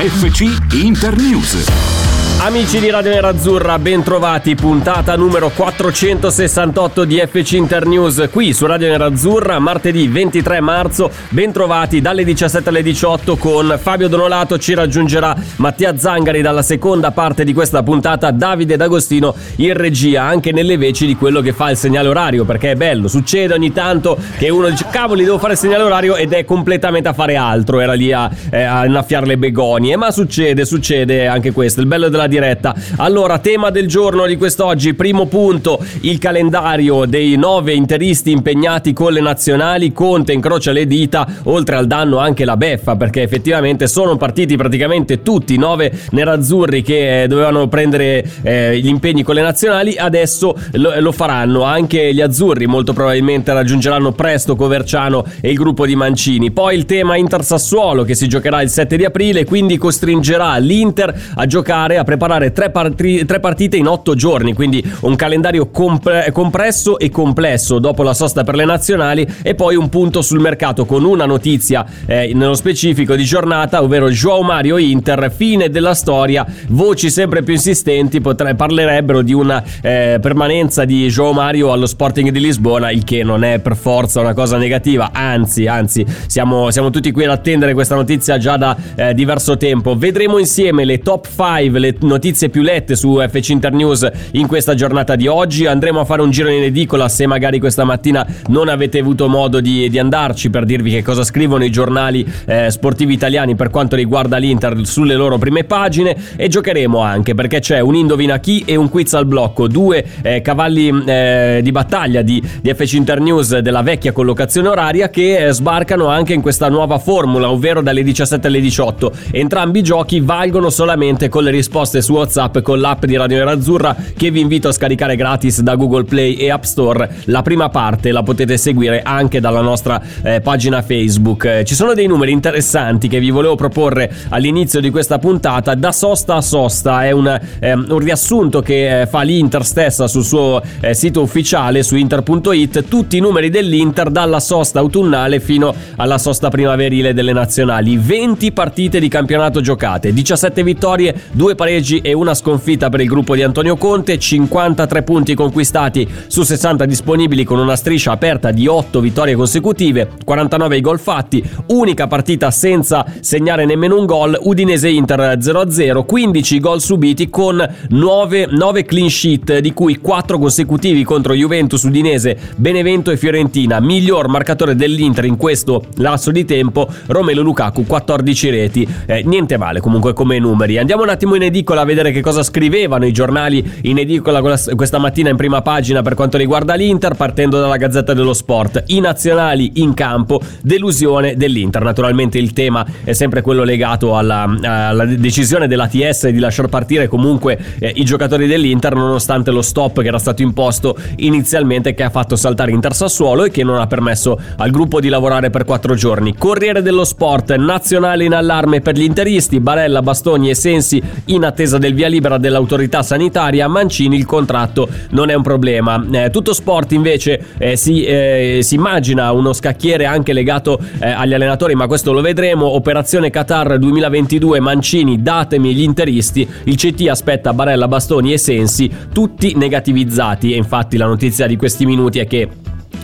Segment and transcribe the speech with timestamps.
[0.00, 1.99] FC Internews.
[2.42, 9.58] Amici di Radio Nerazzurra, bentrovati, puntata numero 468 di FC Internews qui su Radio Nerazzurra,
[9.58, 16.40] martedì 23 marzo, bentrovati dalle 17 alle 18 con Fabio Donolato, ci raggiungerà Mattia Zangari
[16.40, 21.42] dalla seconda parte di questa puntata, Davide D'Agostino in regia, anche nelle veci di quello
[21.42, 25.24] che fa il segnale orario, perché è bello, succede ogni tanto che uno dice cavoli
[25.24, 28.62] devo fare il segnale orario ed è completamente a fare altro, era lì a, eh,
[28.62, 32.74] a innaffiare le begonie, ma succede, succede anche questo, il bello della diretta.
[32.96, 39.12] Allora, tema del giorno di quest'oggi, primo punto, il calendario dei nove interisti impegnati con
[39.12, 44.16] le nazionali, Conte incrocia le dita, oltre al danno anche la beffa, perché effettivamente sono
[44.16, 49.96] partiti praticamente tutti, nove nerazzurri che eh, dovevano prendere eh, gli impegni con le nazionali,
[49.96, 55.84] adesso lo, lo faranno, anche gli azzurri molto probabilmente raggiungeranno presto Coverciano e il gruppo
[55.84, 56.50] di Mancini.
[56.52, 61.46] Poi il tema Inter-Sassuolo che si giocherà il 7 di aprile, quindi costringerà l'Inter a
[61.46, 62.19] giocare, a preparare
[62.52, 68.02] tre, partri- tre partite in otto giorni, quindi un calendario compre- compresso e complesso dopo
[68.02, 72.32] la sosta per le nazionali e poi un punto sul mercato con una notizia eh,
[72.34, 78.20] nello specifico di giornata, ovvero Joao Mario Inter, fine della storia, voci sempre più insistenti
[78.20, 83.22] potre- parlerebbero di una eh, permanenza di Joao Mario allo Sporting di Lisbona, il che
[83.22, 87.74] non è per forza una cosa negativa, anzi, anzi, siamo, siamo tutti qui ad attendere
[87.74, 89.96] questa notizia già da eh, diverso tempo.
[89.96, 95.14] Vedremo insieme le top 5, le notizie più lette su FC Internews in questa giornata
[95.14, 95.66] di oggi.
[95.66, 99.60] Andremo a fare un giro in edicola se magari questa mattina non avete avuto modo
[99.60, 103.94] di, di andarci per dirvi che cosa scrivono i giornali eh, sportivi italiani per quanto
[103.94, 108.74] riguarda l'Inter sulle loro prime pagine e giocheremo anche perché c'è un indovina chi e
[108.74, 113.82] un quiz al blocco, due eh, cavalli eh, di battaglia di, di FC Internews della
[113.82, 118.60] vecchia collocazione oraria che eh, sbarcano anche in questa nuova formula, ovvero dalle 17 alle
[118.60, 119.12] 18.
[119.30, 123.96] Entrambi i giochi valgono solamente con le risposte su WhatsApp con l'app di Radio Nerazzurra
[124.16, 127.08] che vi invito a scaricare gratis da Google Play e App Store.
[127.24, 131.44] La prima parte la potete seguire anche dalla nostra eh, pagina Facebook.
[131.44, 135.74] Eh, ci sono dei numeri interessanti che vi volevo proporre all'inizio di questa puntata.
[135.74, 140.24] Da sosta a sosta è un, eh, un riassunto che eh, fa l'Inter stessa sul
[140.24, 142.84] suo eh, sito ufficiale su inter.it.
[142.88, 147.96] Tutti i numeri dell'Inter dalla sosta autunnale fino alla sosta primaverile delle nazionali.
[147.96, 153.34] 20 partite di campionato giocate, 17 vittorie, 2 pareggi e una sconfitta per il gruppo
[153.34, 159.00] di Antonio Conte, 53 punti conquistati su 60 disponibili con una striscia aperta di 8
[159.00, 165.38] vittorie consecutive, 49 i gol fatti, unica partita senza segnare nemmeno un gol, Udinese Inter
[165.38, 171.82] 0-0, 15 gol subiti con 9, 9 clean sheet di cui 4 consecutivi contro Juventus,
[171.82, 178.50] Udinese, Benevento e Fiorentina, miglior marcatore dell'Inter in questo lasso di tempo, Romelo Lukaku 14
[178.50, 180.76] reti, eh, niente male comunque come numeri.
[180.76, 184.98] Andiamo un attimo in edicola a vedere che cosa scrivevano i giornali in edicola questa
[184.98, 188.84] mattina in prima pagina per quanto riguarda l'Inter, partendo dalla Gazzetta dello Sport.
[188.86, 191.82] I nazionali in campo, delusione dell'Inter.
[191.82, 197.58] Naturalmente il tema è sempre quello legato alla, alla decisione dell'ATS di lasciar partire comunque
[197.78, 202.36] eh, i giocatori dell'Inter, nonostante lo stop che era stato imposto inizialmente, che ha fatto
[202.36, 206.34] saltare Inter Sassuolo e che non ha permesso al gruppo di lavorare per quattro giorni.
[206.36, 211.58] Corriere dello Sport, nazionale in allarme per gli interisti, Barella, Bastoni e Sensi in attesa
[211.60, 216.02] del via libera dell'autorità sanitaria, Mancini il contratto non è un problema.
[216.10, 221.34] Eh, tutto sport invece eh, si, eh, si, immagina uno scacchiere anche legato eh, agli
[221.34, 222.66] allenatori, ma questo lo vedremo.
[222.66, 226.48] Operazione Qatar 2022, Mancini, datemi gli interisti.
[226.64, 230.52] Il CT aspetta Barella, Bastoni e Sensi, tutti negativizzati.
[230.52, 232.48] E infatti la notizia di questi minuti è che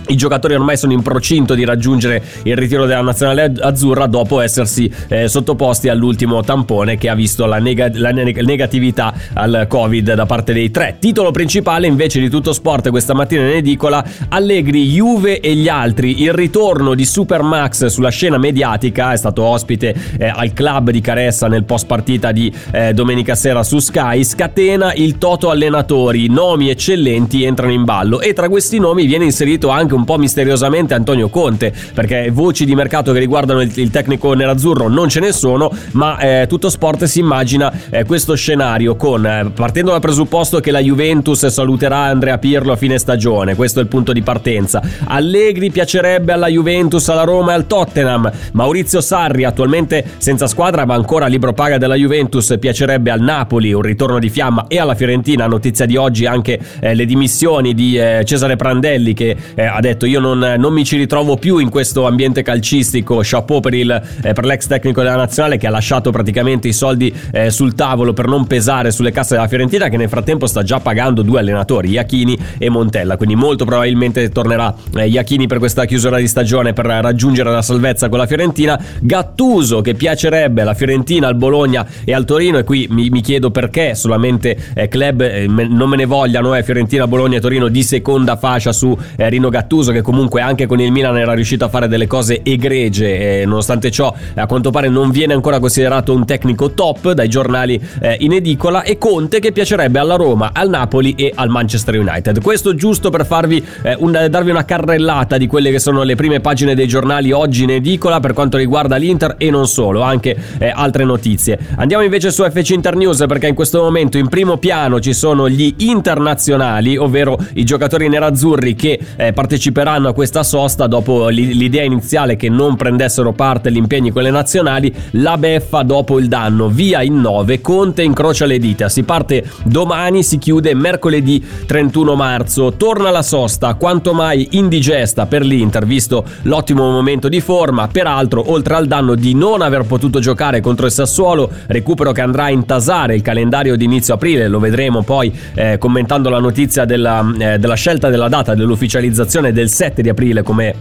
[0.08, 4.90] i giocatori ormai sono in procinto di raggiungere il ritiro della nazionale azzurra dopo essersi
[5.08, 10.26] eh, sottoposti all'ultimo tampone che ha visto la, neg- la neg- negatività al Covid da
[10.26, 10.96] parte dei tre.
[10.98, 16.22] Titolo principale invece di tutto sport questa mattina in edicola: Allegri, Juve e gli altri.
[16.22, 21.48] Il ritorno di Supermax sulla scena mediatica è stato ospite eh, al club di Caressa
[21.48, 24.22] nel post partita di eh, domenica sera su Sky.
[24.22, 29.68] Scatena il toto allenatori, nomi eccellenti entrano in ballo e tra questi nomi viene inserito
[29.68, 34.32] anche un po' misteriosamente Antonio Conte, perché voci di mercato che riguardano il, il tecnico
[34.34, 39.26] nerazzurro non ce ne sono, ma eh, tutto sport si immagina eh, questo scenario con,
[39.26, 43.82] eh, partendo dal presupposto che la Juventus saluterà Andrea Pirlo a fine stagione, questo è
[43.82, 44.82] il punto di partenza.
[45.04, 48.31] Allegri piacerebbe alla Juventus, alla Roma e al Tottenham.
[48.52, 53.82] Maurizio Sarri, attualmente senza squadra ma ancora libro paga della Juventus, piacerebbe al Napoli, un
[53.82, 58.22] ritorno di fiamma e alla Fiorentina, notizia di oggi anche eh, le dimissioni di eh,
[58.25, 62.06] Cesare Prandelli che eh, ha detto io non, non, mi ci ritrovo più in questo
[62.06, 66.68] ambiente calcistico, chapeau per, il, eh, per l'ex tecnico della nazionale che ha lasciato praticamente
[66.68, 70.46] i soldi eh, sul tavolo per non pesare sulle casse della Fiorentina che nel frattempo
[70.46, 75.58] sta già pagando due allenatori, Iachini e Montella, quindi molto probabilmente tornerà eh, Iachini per
[75.58, 80.74] questa chiusura di stagione per raggiungere la salvezza con la Fiorentina, Gattuso che piacerebbe alla
[80.74, 82.58] Fiorentina, al Bologna e al Torino.
[82.58, 86.54] E qui mi, mi chiedo perché solamente eh, club eh, me, non me ne vogliano
[86.54, 90.67] eh, Fiorentina, Bologna e Torino di seconda fascia su eh, Rino Gattuso che comunque anche
[90.67, 94.88] con il Milan era riuscito a fare delle cose egregie nonostante ciò a quanto pare
[94.88, 99.52] non viene ancora considerato un tecnico top dai giornali eh, in edicola e Conte che
[99.52, 102.40] piacerebbe alla Roma, al Napoli e al Manchester United.
[102.43, 106.40] Questo giusto per farvi eh, un, darvi una carrellata di quelle che sono le prime
[106.40, 110.73] pagine dei giornali oggi in edicola per quanto riguarda l'Inter e non solo, anche eh,
[110.75, 111.58] altre notizie.
[111.76, 115.75] Andiamo invece su FC Internews perché in questo momento in primo piano ci sono gli
[115.78, 122.50] internazionali, ovvero i giocatori nerazzurri che eh, parteciperanno a questa sosta dopo l'idea iniziale che
[122.50, 127.20] non prendessero parte agli impegni con le nazionali, la beffa dopo il danno, via in
[127.20, 133.22] 9, Conte incrocia le dita, si parte domani, si chiude mercoledì 31 marzo, torna la
[133.22, 139.14] sosta quanto mai indigesta per l'Inter visto l'ottimo momento di forma, peraltro oltre al danno
[139.14, 143.76] di non aver potuto giocare contro il Sassuolo, recupero che andrà a intasare il calendario
[143.76, 148.28] di inizio aprile, lo vedremo poi eh, commentando la notizia della, eh, della scelta della
[148.28, 150.75] data dell'ufficializzazione del 7 di aprile come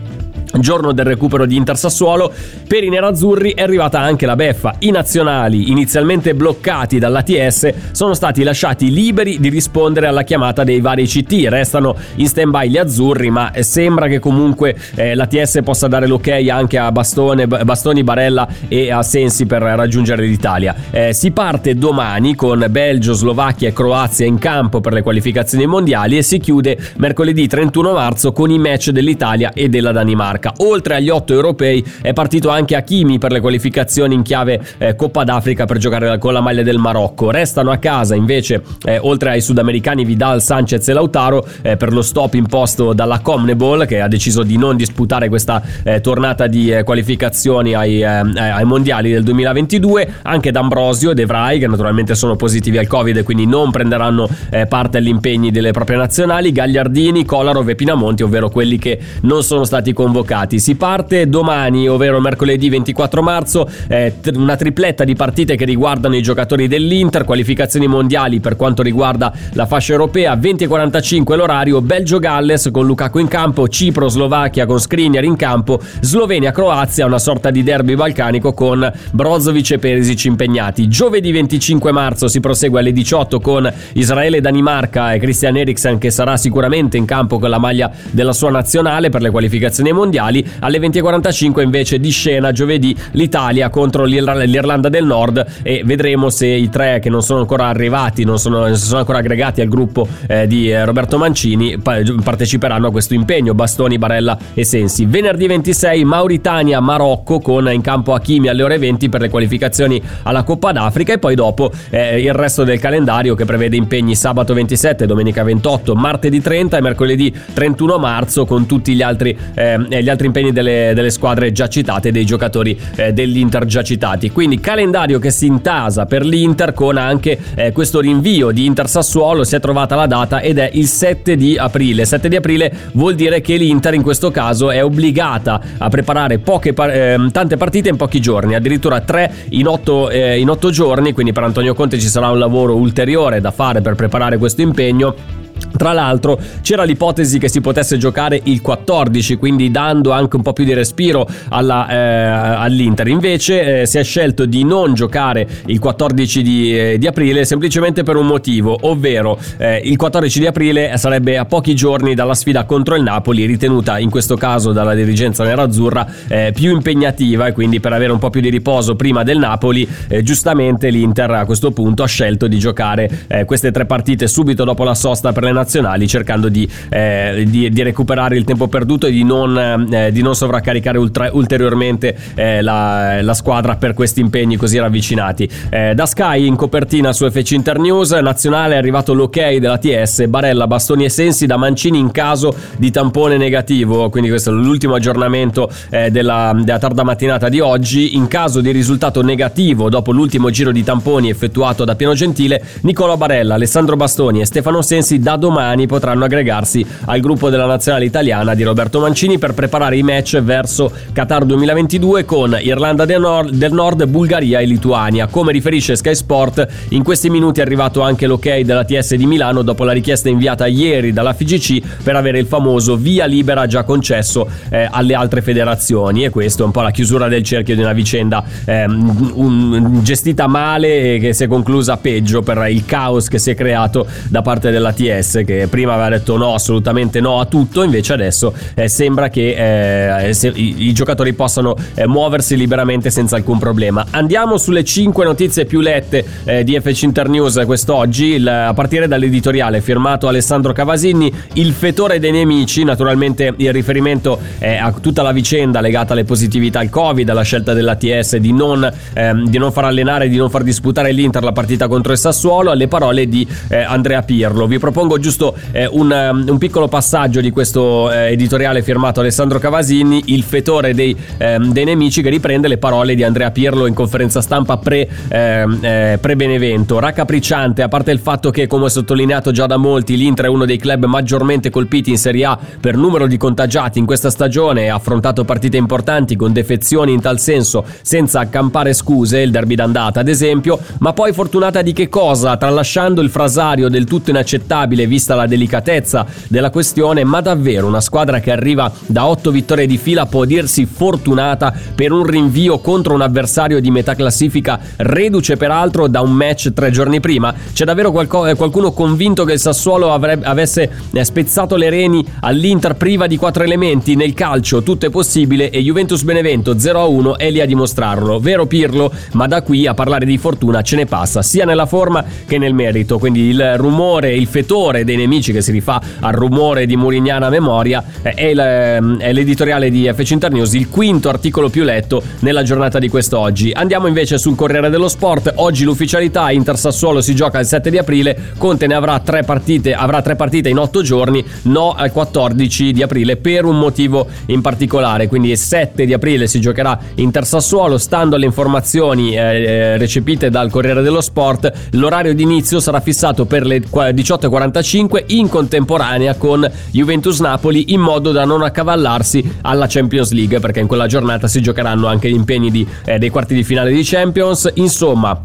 [0.59, 2.31] giorno del recupero di Inter Sassuolo,
[2.67, 4.75] per i nerazzurri è arrivata anche la beffa.
[4.79, 11.05] I nazionali, inizialmente bloccati dall'ATS, sono stati lasciati liberi di rispondere alla chiamata dei vari
[11.05, 11.47] CT.
[11.47, 16.77] Restano in stand-by gli azzurri, ma sembra che comunque eh, l'ATS possa dare l'ok anche
[16.77, 20.75] a Bastone, Bastoni, Barella e a Sensi per raggiungere l'Italia.
[20.91, 26.17] Eh, si parte domani con Belgio, Slovacchia e Croazia in campo per le qualificazioni mondiali
[26.17, 30.44] e si chiude mercoledì 31 marzo con i match dell'Italia e della Danimarca.
[30.45, 30.53] Danimarca.
[30.57, 35.23] Oltre agli otto europei è partito anche Hakimi per le qualificazioni in chiave eh, Coppa
[35.23, 37.31] d'Africa per giocare con la maglia del Marocco.
[37.31, 42.01] Restano a casa invece, eh, oltre ai sudamericani Vidal, Sanchez e Lautaro, eh, per lo
[42.01, 46.83] stop imposto dalla Comnebol che ha deciso di non disputare questa eh, tornata di eh,
[46.83, 50.13] qualificazioni ai, eh, ai, mondiali del 2022.
[50.23, 54.27] Anche D'Ambrosio e De Vrij, che naturalmente sono positivi al Covid e quindi non prenderanno
[54.67, 56.51] parte agli impegni delle proprie nazionali.
[56.51, 60.59] Gagliardini, Kolarov e Pinamonti, ovvero quelli che non sono stati convocati giocati.
[60.59, 66.21] Si parte domani, ovvero mercoledì 24 marzo, eh, una tripletta di partite che riguardano i
[66.21, 73.19] giocatori dell'Inter, qualificazioni mondiali per quanto riguarda la fascia europea, 20.45 l'orario, Belgio-Galles con Lukaku
[73.19, 79.71] in campo, Cipro-Slovacchia con Skriniar in campo, Slovenia-Croazia, una sorta di derby balcanico con Brozovic
[79.71, 80.87] e Perisic impegnati.
[80.87, 86.97] Giovedì 25 marzo si prosegue alle 18 con Israele-Danimarca e Christian Eriksen che sarà sicuramente
[86.97, 90.45] in campo con la maglia della sua nazionale per le qualificazioni mondiali mondiali.
[90.59, 96.69] Alle 20.45 invece di scena giovedì l'Italia contro l'Irlanda del Nord e vedremo se i
[96.69, 100.71] tre che non sono ancora arrivati, non sono, sono ancora aggregati al gruppo eh, di
[100.71, 103.53] eh, Roberto Mancini, parteciperanno a questo impegno.
[103.53, 105.05] Bastoni, Barella e Sensi.
[105.05, 110.43] Venerdì 26 Mauritania, Marocco con in campo Hakimi alle ore 20 per le qualificazioni alla
[110.43, 115.05] Coppa d'Africa e poi dopo eh, il resto del calendario che prevede impegni sabato 27,
[115.05, 120.27] domenica 28, martedì 30 e mercoledì 31 marzo con tutti gli altri eh, gli altri
[120.27, 124.29] impegni delle, delle squadre già citate, dei giocatori eh, dell'Inter già citati.
[124.29, 129.43] Quindi calendario che si intasa per l'Inter con anche eh, questo rinvio di Inter Sassuolo,
[129.43, 132.05] si è trovata la data ed è il 7 di aprile.
[132.05, 136.69] 7 di aprile vuol dire che l'Inter in questo caso è obbligata a preparare poche,
[136.75, 141.31] eh, tante partite in pochi giorni, addirittura 3 in 8, eh, in 8 giorni, quindi
[141.31, 145.43] per Antonio Conte ci sarà un lavoro ulteriore da fare per preparare questo impegno
[145.75, 150.53] tra l'altro c'era l'ipotesi che si potesse giocare il 14, quindi dando anche un po'
[150.53, 153.07] più di respiro alla, eh, all'Inter.
[153.07, 158.03] Invece eh, si è scelto di non giocare il 14 di, eh, di aprile semplicemente
[158.03, 162.63] per un motivo, ovvero eh, il 14 di aprile sarebbe a pochi giorni dalla sfida
[162.65, 167.79] contro il Napoli, ritenuta in questo caso dalla dirigenza nerazzurra eh, più impegnativa e quindi
[167.79, 171.71] per avere un po' più di riposo prima del Napoli, eh, giustamente l'Inter a questo
[171.71, 176.07] punto ha scelto di giocare queste tre partite subito dopo la sosta per le nazionali
[176.07, 180.35] cercando di, eh, di, di recuperare il tempo perduto e di non, eh, di non
[180.35, 185.49] sovraccaricare ultra, ulteriormente eh, la, la, squadra per questi impegni così ravvicinati.
[185.69, 190.67] Eh, da Sky in copertina su FC Internews nazionale è arrivato l'ok della TS, Barella,
[190.67, 195.69] Bastoni e Sensi da Mancini in caso di tampone negativo, quindi questo è l'ultimo aggiornamento
[195.89, 198.15] eh, della, della tarda mattinata di oggi.
[198.15, 203.17] In caso di risultato negativo dopo l'ultimo giro di tamponi effettuato da Piano Gentile, Nicola
[203.17, 208.53] Barella, Alessandro Bastoni e Stefano Sensi da domani potranno aggregarsi al gruppo della nazionale italiana
[208.53, 213.71] di Roberto Mancini per preparare i match verso Qatar 2022 con Irlanda del Nord, del
[213.71, 215.27] Nord, Bulgaria e Lituania.
[215.27, 219.61] Come riferisce Sky Sport, in questi minuti è arrivato anche l'ok della TS di Milano
[219.61, 224.47] dopo la richiesta inviata ieri dalla FGC per avere il famoso via libera già concesso
[224.69, 227.93] eh, alle altre federazioni e questo è un po' la chiusura del cerchio di una
[227.93, 233.39] vicenda eh, un, gestita male e che si è conclusa peggio per il caos che
[233.39, 237.45] si è creato da parte della TS che prima aveva detto no assolutamente no a
[237.45, 243.09] tutto invece adesso eh, sembra che eh, se, i, i, giocatori possano eh, muoversi liberamente
[243.09, 244.05] senza alcun problema.
[244.11, 249.81] Andiamo sulle 5 notizie più lette eh, di FC Internews quest'oggi il, a partire dall'editoriale
[249.81, 255.81] firmato Alessandro Cavasini il fetore dei nemici naturalmente il riferimento è a tutta la vicenda
[255.81, 260.29] legata alle positività al covid alla scelta dell'ATS di non, ehm, di non far allenare
[260.29, 264.21] di non far disputare l'Inter la partita contro il Sassuolo alle parole di eh, Andrea
[264.21, 264.67] Pirlo.
[264.67, 269.59] Vi propongo giusto eh, un, um, un, piccolo passaggio di questo eh, editoriale firmato Alessandro
[269.59, 273.93] Cavasini il fetore dei, ehm, dei, nemici che riprende le parole di Andrea Pirlo in
[273.93, 279.51] conferenza stampa pre, ehm, eh, pre Benevento raccapricciante a parte il fatto che come sottolineato
[279.51, 283.27] già da molti l'Inter è uno dei club maggiormente colpiti in Serie A per numero
[283.27, 287.85] di contagiati in questa stagione e ha affrontato partite importanti con defezioni in tal senso
[288.01, 293.21] senza accampare scuse il derby d'andata ad esempio ma poi fortunata di che cosa tralasciando
[293.21, 298.51] il frasario del tutto inaccettabile vista la delicatezza della questione ma davvero una squadra che
[298.51, 303.79] arriva da 8 vittorie di fila può dirsi fortunata per un rinvio contro un avversario
[303.79, 307.53] di metà classifica reduce peraltro da un match tre giorni prima.
[307.73, 312.95] C'è davvero qualco- qualcuno convinto che il Sassuolo avrebbe, avesse eh, spezzato le reni all'Inter
[312.95, 314.15] priva di quattro elementi?
[314.15, 318.39] Nel calcio tutto è possibile e Juventus Benevento 0-1 è lì a dimostrarlo.
[318.39, 319.11] Vero Pirlo?
[319.33, 322.73] Ma da qui a parlare di fortuna ce ne passa sia nella forma che nel
[322.73, 323.19] merito.
[323.19, 328.03] Quindi il rumore il fetore dei nemici che si rifà al rumore di Murignana memoria
[328.21, 333.09] eh, ehm, è l'editoriale di FC Internews il quinto articolo più letto nella giornata di
[333.09, 337.89] quest'oggi andiamo invece sul Corriere dello Sport oggi l'ufficialità Inter Sassuolo si gioca il 7
[337.89, 342.11] di aprile Conte ne avrà tre partite avrà tre partite in otto giorni no al
[342.11, 345.27] 14 di aprile per un motivo in particolare.
[345.27, 347.97] Quindi il 7 di aprile si giocherà Inter Sassuolo.
[347.97, 353.45] Stando alle informazioni eh, eh recepite dal Corriere dello Sport, l'orario di inizio sarà fissato
[353.45, 360.31] per le 18.45 in contemporanea con Juventus Napoli in modo da non accavallarsi alla Champions
[360.31, 363.63] League perché in quella giornata si giocheranno anche gli impegni di, eh, dei quarti di
[363.63, 364.71] finale di Champions.
[364.75, 365.43] Insomma,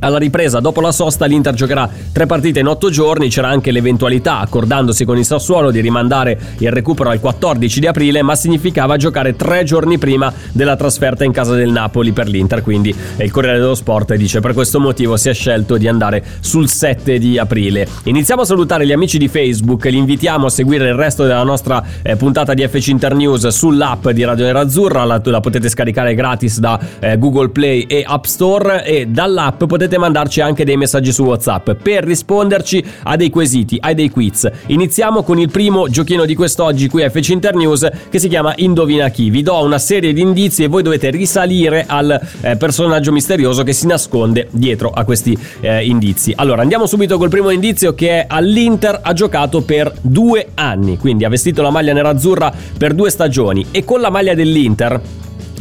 [0.00, 3.28] alla ripresa, dopo la sosta, l'Inter giocherà tre partite in otto giorni.
[3.28, 8.22] C'era anche l'eventualità, accordandosi con il Sassuolo, di rimandare il recupero al 14 di aprile,
[8.22, 12.62] ma significava giocare tre giorni prima della trasferta in casa del Napoli per l'Inter.
[12.62, 16.68] Quindi il Corriere dello Sport dice: Per questo motivo si è scelto di andare sul
[16.68, 17.86] 7 di aprile.
[18.04, 19.84] Iniziamo a salutare gli amici di Facebook.
[19.86, 24.24] Li invitiamo a seguire il resto della nostra eh, puntata di FC Internews sull'app di
[24.24, 25.04] Radio Nerazzurra.
[25.04, 28.84] La, la potete scaricare gratis da eh, Google Play e App Store.
[28.84, 33.78] E dall'app potete potete mandarci anche dei messaggi su WhatsApp per risponderci a dei quesiti,
[33.80, 34.48] a dei quiz.
[34.66, 39.08] Iniziamo con il primo giochino di quest'oggi qui a FC Internews che si chiama Indovina
[39.08, 39.30] chi.
[39.30, 43.72] Vi do una serie di indizi e voi dovete risalire al eh, personaggio misterioso che
[43.72, 46.34] si nasconde dietro a questi eh, indizi.
[46.36, 51.24] Allora, andiamo subito col primo indizio che è all'Inter ha giocato per due anni, quindi
[51.24, 55.00] ha vestito la maglia nerazzurra per due stagioni e con la maglia dell'Inter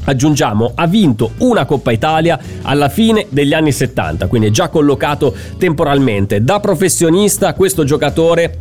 [0.07, 5.35] aggiungiamo, ha vinto una Coppa Italia alla fine degli anni 70, quindi è già collocato
[5.57, 6.43] temporalmente.
[6.43, 8.57] Da professionista questo giocatore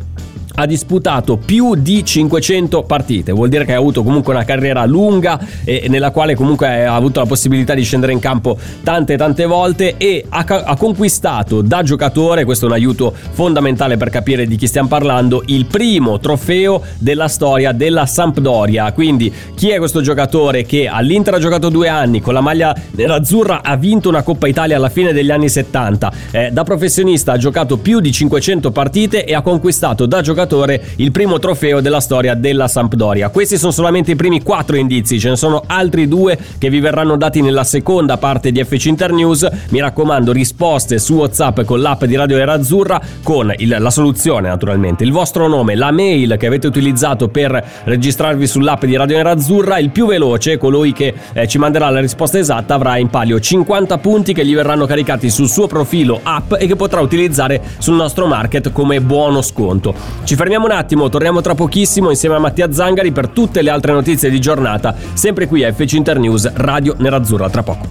[0.59, 5.39] ha disputato più di 500 partite, vuol dire che ha avuto comunque una carriera lunga
[5.63, 9.95] e nella quale comunque ha avuto la possibilità di scendere in campo tante tante volte
[9.97, 14.65] e ha, ha conquistato da giocatore, questo è un aiuto fondamentale per capire di chi
[14.65, 18.91] stiamo parlando, il primo trofeo della storia della Sampdoria.
[18.93, 23.61] Quindi chi è questo giocatore che all'Inter ha giocato due anni, con la maglia nerazzurra
[23.61, 27.77] ha vinto una Coppa Italia alla fine degli anni 70, eh, da professionista ha giocato
[27.77, 32.33] più di 500 partite e ha conquistato da giocatore giocatore il primo trofeo della storia
[32.33, 33.29] della Sampdoria.
[33.29, 37.17] Questi sono solamente i primi quattro indizi, ce ne sono altri due che vi verranno
[37.17, 39.47] dati nella seconda parte di FC Internews.
[39.69, 45.03] Mi raccomando, risposte su WhatsApp con l'app di Radio Nerazzurra con il, la soluzione naturalmente,
[45.03, 49.89] il vostro nome, la mail che avete utilizzato per registrarvi sull'app di Radio Nerazzurra, il
[49.89, 54.33] più veloce, colui che eh, ci manderà la risposta esatta avrà in palio 50 punti
[54.33, 58.71] che gli verranno caricati sul suo profilo app e che potrà utilizzare sul nostro market
[58.71, 59.93] come buono sconto.
[60.23, 63.91] Ci fermiamo un attimo, torniamo tra pochissimo insieme a Mattia Zangari per tutte le altre
[63.91, 67.87] notizie di giornata, sempre qui a FC Internews Radio Nerazzurra tra poco.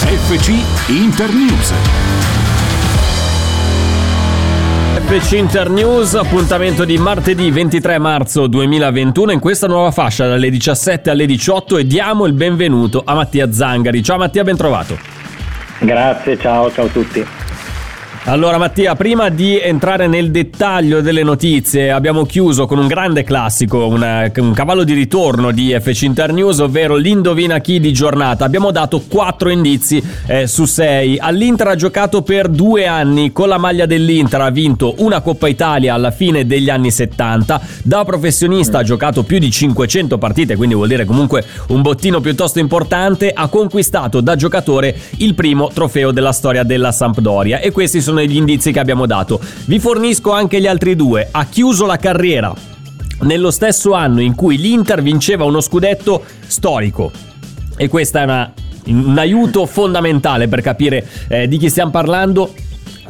[0.00, 0.50] FC
[0.88, 1.72] Internews.
[5.06, 11.26] FC Internews, appuntamento di martedì 23 marzo 2021 in questa nuova fascia dalle 17 alle
[11.26, 14.02] 18 e diamo il benvenuto a Mattia Zangari.
[14.02, 14.98] Ciao Mattia, ben trovato.
[15.78, 17.26] Grazie, ciao, ciao a tutti.
[18.24, 23.86] Allora Mattia, prima di entrare nel dettaglio delle notizie, abbiamo chiuso con un grande classico,
[23.86, 28.44] una, un cavallo di ritorno di FC Internews, ovvero l'indovina chi di giornata.
[28.44, 31.16] Abbiamo dato 4 indizi eh, su 6.
[31.18, 35.94] All'Inter ha giocato per due anni, con la maglia dell'Inter ha vinto una Coppa Italia
[35.94, 37.60] alla fine degli anni 70.
[37.82, 42.58] Da professionista ha giocato più di 500 partite, quindi vuol dire comunque un bottino piuttosto
[42.58, 43.32] importante.
[43.32, 48.22] Ha conquistato da giocatore il primo trofeo della storia della Sampdoria e questi sono sono
[48.22, 49.40] gli indizi che abbiamo dato.
[49.64, 51.28] Vi fornisco anche gli altri due.
[51.30, 52.52] Ha chiuso la carriera
[53.22, 57.12] nello stesso anno in cui l'Inter vinceva uno scudetto storico.
[57.76, 58.52] E questo è una,
[58.86, 62.52] un aiuto fondamentale per capire eh, di chi stiamo parlando.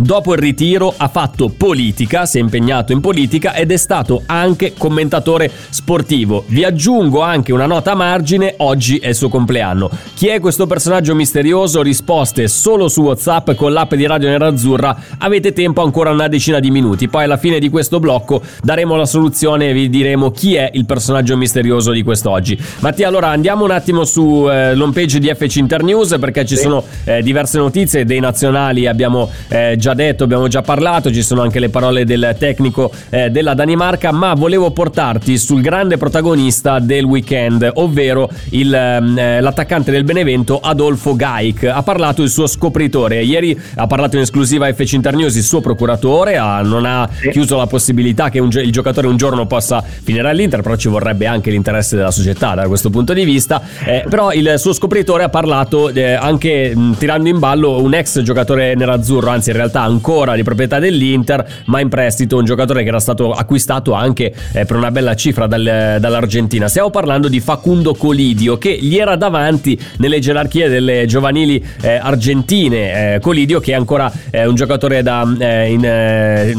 [0.03, 4.73] Dopo il ritiro ha fatto politica, si è impegnato in politica ed è stato anche
[4.73, 6.45] commentatore sportivo.
[6.47, 9.91] Vi aggiungo anche una nota a margine, oggi è il suo compleanno.
[10.15, 11.83] Chi è questo personaggio misterioso?
[11.83, 14.97] Risposte solo su WhatsApp con l'app di Radio Nerazzurra.
[15.19, 17.07] Avete tempo ancora una decina di minuti.
[17.07, 20.87] Poi alla fine di questo blocco daremo la soluzione e vi diremo chi è il
[20.87, 22.59] personaggio misterioso di quest'oggi.
[22.79, 26.63] Mattia, allora andiamo un attimo su eh, l'home page di FC Internews perché ci sì.
[26.63, 31.43] sono eh, diverse notizie dei nazionali, abbiamo eh, già detto, abbiamo già parlato, ci sono
[31.43, 37.05] anche le parole del tecnico eh, della Danimarca, ma volevo portarti sul grande protagonista del
[37.05, 41.65] weekend, ovvero il, ehm, eh, l'attaccante del Benevento Adolfo Gaik.
[41.65, 45.61] Ha parlato il suo scopritore, ieri ha parlato in esclusiva a FC Internews il suo
[45.61, 50.29] procuratore, ha, non ha chiuso la possibilità che un, il giocatore un giorno possa finire
[50.29, 54.33] all'Inter, però ci vorrebbe anche l'interesse della società da questo punto di vista, eh, però
[54.33, 59.31] il suo scopritore ha parlato eh, anche mh, tirando in ballo un ex giocatore nerazzurro,
[59.31, 63.01] anzi in realtà realtà ancora di proprietà dell'Inter, ma in prestito un giocatore che era
[63.01, 66.69] stato acquistato anche eh, per una bella cifra dal, dall'Argentina.
[66.69, 73.15] Stiamo parlando di Facundo Colidio che gli era davanti nelle gerarchie delle giovanili eh, argentine.
[73.15, 76.53] Eh, Colidio che è ancora eh, un giocatore da, eh, in, eh,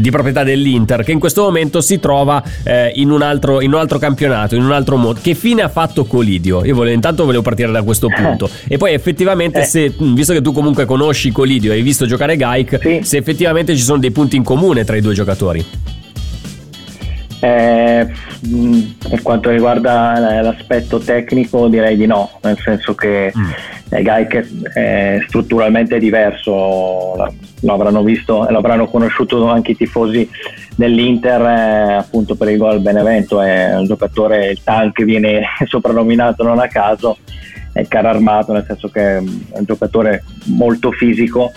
[0.00, 2.42] di proprietà dell'Inter che in questo momento si trova
[2.94, 5.20] in un, altro, in, un altro, campionato, in un altro modo.
[5.22, 6.64] Che fine ha fatto Colidio?
[6.64, 8.48] Io volevo, intanto volevo partire da questo punto.
[8.66, 12.55] E poi effettivamente se, visto che tu comunque conosci Colidio e hai visto giocare Gaik,
[12.56, 13.00] Mike, sì.
[13.02, 15.64] se effettivamente ci sono dei punti in comune tra i due giocatori.
[17.38, 18.08] Eh,
[19.08, 23.50] per quanto riguarda l'aspetto tecnico direi di no, nel senso che mm.
[23.90, 27.14] eh, Gaik è strutturalmente diverso,
[27.60, 30.28] lo avranno visto e lo avranno conosciuto anche i tifosi
[30.76, 36.58] dell'Inter eh, appunto per il gol Benevento, è un giocatore, il tank viene soprannominato non
[36.58, 37.18] a caso,
[37.72, 41.52] è caro armato nel senso che è un giocatore molto fisico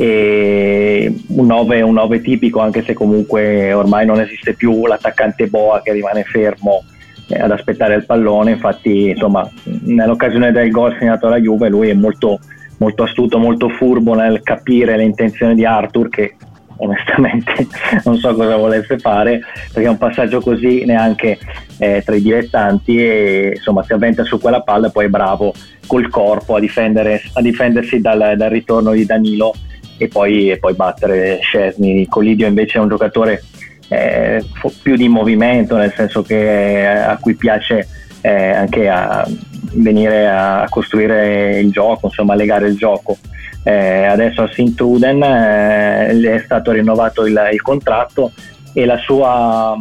[0.00, 5.82] e un 9 un 9 tipico anche se comunque ormai non esiste più l'attaccante Boa
[5.82, 6.84] che rimane fermo
[7.28, 8.52] eh, ad aspettare il pallone.
[8.52, 12.38] Infatti insomma nell'occasione del gol segnato alla Juve lui è molto,
[12.78, 16.34] molto astuto molto furbo nel capire le intenzioni di Arthur che
[16.78, 17.66] onestamente
[18.06, 21.38] non so cosa volesse fare perché un passaggio così neanche
[21.76, 25.52] eh, tra i dilettanti e insomma si avventa su quella palla e poi è bravo
[25.86, 29.52] col corpo a, a difendersi dal, dal ritorno di Danilo
[30.00, 32.08] e poi, e poi battere Scesni.
[32.08, 33.44] Colidio invece è un giocatore
[33.88, 34.42] eh,
[34.82, 37.86] più di movimento, nel senso che a cui piace
[38.22, 39.28] eh, anche a
[39.74, 43.18] venire a costruire il gioco, insomma a legare il gioco.
[43.62, 48.32] Eh, adesso a Sint-Truden eh, è stato rinnovato il, il contratto
[48.72, 49.76] e la sua,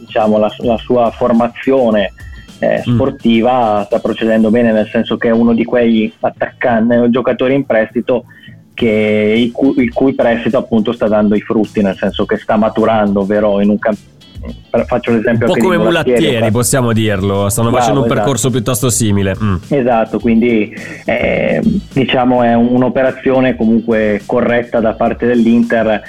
[0.00, 2.12] diciamo, la, la sua formazione
[2.58, 2.92] eh, mm.
[2.92, 3.82] sportiva mm.
[3.84, 8.24] sta procedendo bene, nel senso che è uno di quegli attaccanti, giocatori in prestito
[8.74, 12.56] che, il, cui, il, cui, prestito appunto sta dando i frutti, nel senso che sta
[12.56, 14.12] maturando, ovvero in un campo
[14.86, 18.20] faccio l'esempio un po' come mulattieri possiamo dirlo stanno Bravo, facendo un esatto.
[18.20, 19.54] percorso piuttosto simile mm.
[19.68, 20.70] esatto quindi
[21.06, 26.02] eh, diciamo è un'operazione comunque corretta da parte dell'Inter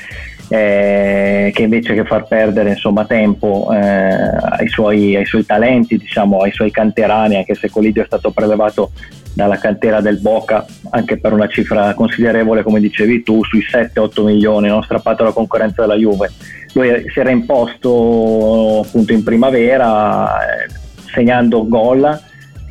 [0.47, 6.41] eh, che invece che far perdere insomma, tempo eh, ai, suoi, ai, suoi, talenti, diciamo,
[6.41, 8.91] ai suoi canterani, anche se Colidio è stato prelevato
[9.35, 14.69] dalla cantera del Boca anche per una cifra considerevole come dicevi tu sui 7-8 milioni
[14.69, 16.31] non strappato alla concorrenza della Juve.
[16.73, 20.69] Lui si era imposto appunto in primavera eh,
[21.13, 22.19] segnando gol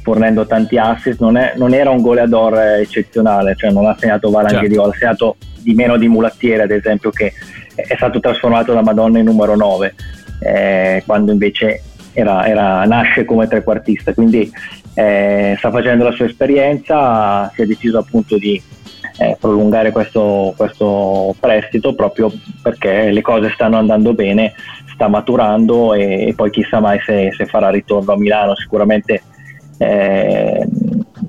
[0.02, 1.20] fornendo tanti assist.
[1.20, 4.68] Non, è, non, era un goleador eccezionale cioè non ha segnato valanghe certo.
[4.68, 7.32] di gol ha segnato di meno di Mulattiere ad esempio che
[7.74, 9.94] è stato trasformato da Madonna in numero 9
[10.40, 11.82] eh, quando invece
[12.14, 14.14] era, era, nasce come trequartista.
[14.14, 14.50] Quindi
[14.94, 18.60] eh, sta facendo la sua esperienza, si è deciso appunto di
[19.18, 24.54] eh, prolungare questo, questo, prestito proprio perché le cose stanno andando bene,
[24.92, 29.22] sta maturando e, e poi chissà mai se, se, farà ritorno a Milano, sicuramente
[29.78, 30.66] eh,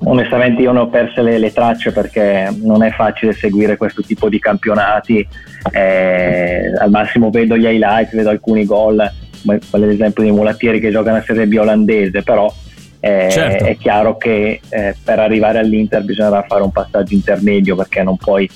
[0.04, 4.28] onestamente io ne ho perse le, le, tracce perché non è facile seguire questo tipo
[4.28, 5.26] di campionati,
[5.72, 9.10] eh, al massimo vedo gli highlights, vedo alcuni gol,
[9.42, 12.52] come ad esempio di Mulattieri che gioca nella Serie B olandese, però
[13.00, 13.64] eh, certo.
[13.64, 18.48] È chiaro che eh, per arrivare all'Inter bisognerà fare un passaggio intermedio perché non puoi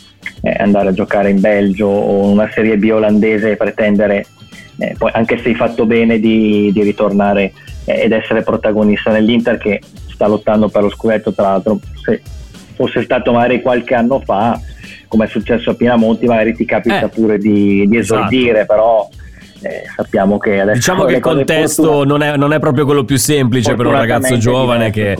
[0.42, 4.26] eh, andare a giocare in Belgio o in una Serie B olandese e pretendere,
[4.79, 7.53] eh, poi, anche se hai fatto bene, di, di ritornare
[7.85, 9.81] eh, ed essere protagonista nell'Inter che
[10.12, 11.33] sta lottando per lo scudetto.
[11.33, 12.22] Tra l'altro, se
[12.74, 14.59] fosse stato magari qualche anno fa,
[15.07, 17.09] come è successo a Pinamonti, magari ti capita eh.
[17.09, 18.66] pure di, di esordire, esatto.
[18.66, 19.09] però
[19.62, 23.18] eh, sappiamo che adesso diciamo che il contesto non è, non è, proprio quello più
[23.18, 25.16] semplice per un ragazzo giovane che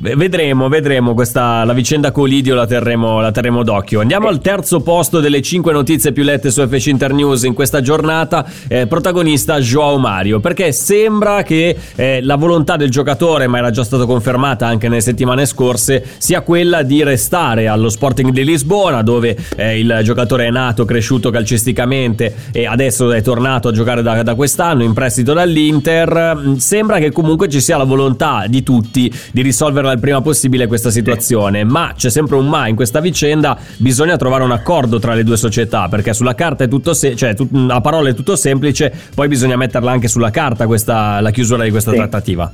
[0.00, 4.30] vedremo vedremo questa la vicenda Colidio la terremo, la terremo d'occhio andiamo eh.
[4.30, 8.86] al terzo posto delle 5 notizie più lette su FC Internews in questa giornata eh,
[8.86, 14.06] protagonista Joao Mario perché sembra che eh, la volontà del giocatore ma era già stata
[14.06, 19.78] confermata anche nelle settimane scorse sia quella di restare allo Sporting di Lisbona dove eh,
[19.78, 24.82] il giocatore è nato cresciuto calcisticamente e adesso è tornato a giocare da, da, quest'anno
[24.82, 26.36] in prestito dall'Inter.
[26.36, 30.66] Mm, sembra che comunque ci sia la volontà di tutti di risolverla il prima possibile
[30.66, 35.14] questa situazione, ma c'è sempre un ma in questa vicenda, bisogna trovare un accordo tra
[35.14, 38.36] le due società, perché sulla carta è tutto se- cioè tut- a parole è tutto
[38.36, 41.96] semplice, poi bisogna metterla anche sulla carta questa, la chiusura di questa sì.
[41.96, 42.52] trattativa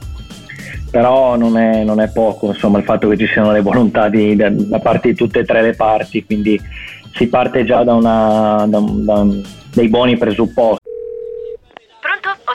[0.94, 4.36] però non è, non è, poco insomma, il fatto che ci siano le volontà di,
[4.36, 6.56] da, da, parte di tutte e tre le parti, quindi
[7.14, 9.26] si parte già da, una, da, da
[9.72, 10.83] dei buoni presupposti.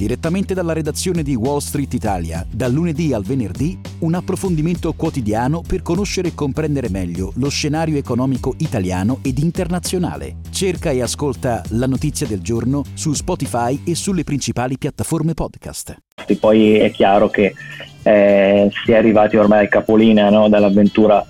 [0.00, 5.82] Direttamente dalla redazione di Wall Street Italia, dal lunedì al venerdì, un approfondimento quotidiano per
[5.82, 10.36] conoscere e comprendere meglio lo scenario economico italiano ed internazionale.
[10.48, 15.94] Cerca e ascolta la notizia del giorno su Spotify e sulle principali piattaforme podcast.
[16.26, 17.52] E poi è chiaro che
[18.02, 21.22] eh, si è arrivati ormai al capolinea no, dall'avventura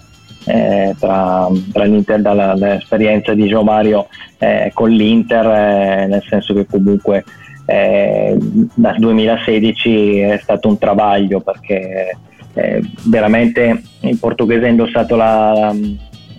[0.44, 4.06] eh, tra, tra, l'Inter, dall'esperienza di Gio Mario
[4.38, 7.24] eh, con l'Inter, eh, nel senso che comunque
[7.70, 8.36] eh,
[8.74, 12.16] dal 2016 è stato un travaglio perché
[12.54, 15.72] eh, veramente il portoghese ha indossato la,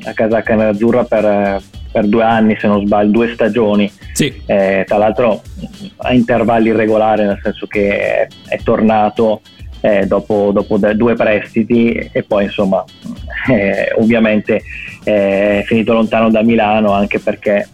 [0.03, 4.41] la casacca nerazzurra per, per, due anni se non sbaglio, due stagioni sì.
[4.45, 5.41] eh, tra l'altro
[5.97, 9.39] a intervalli irregolari nel senso che è, è tornato
[9.79, 12.83] eh, dopo, dopo due prestiti e poi insomma
[13.49, 14.61] eh, ovviamente
[15.05, 17.69] eh, è finito lontano da Milano anche perché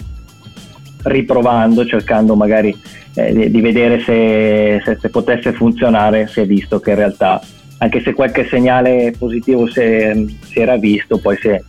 [1.04, 2.76] riprovando, cercando magari
[3.14, 7.42] eh, di, vedere se, se, se, potesse funzionare, si è visto che in realtà,
[7.80, 11.62] anche se qualche segnale positivo si, si era visto, poi si è,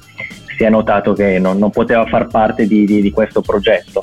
[0.56, 4.02] si è notato che non, non poteva far parte di, di, di questo progetto.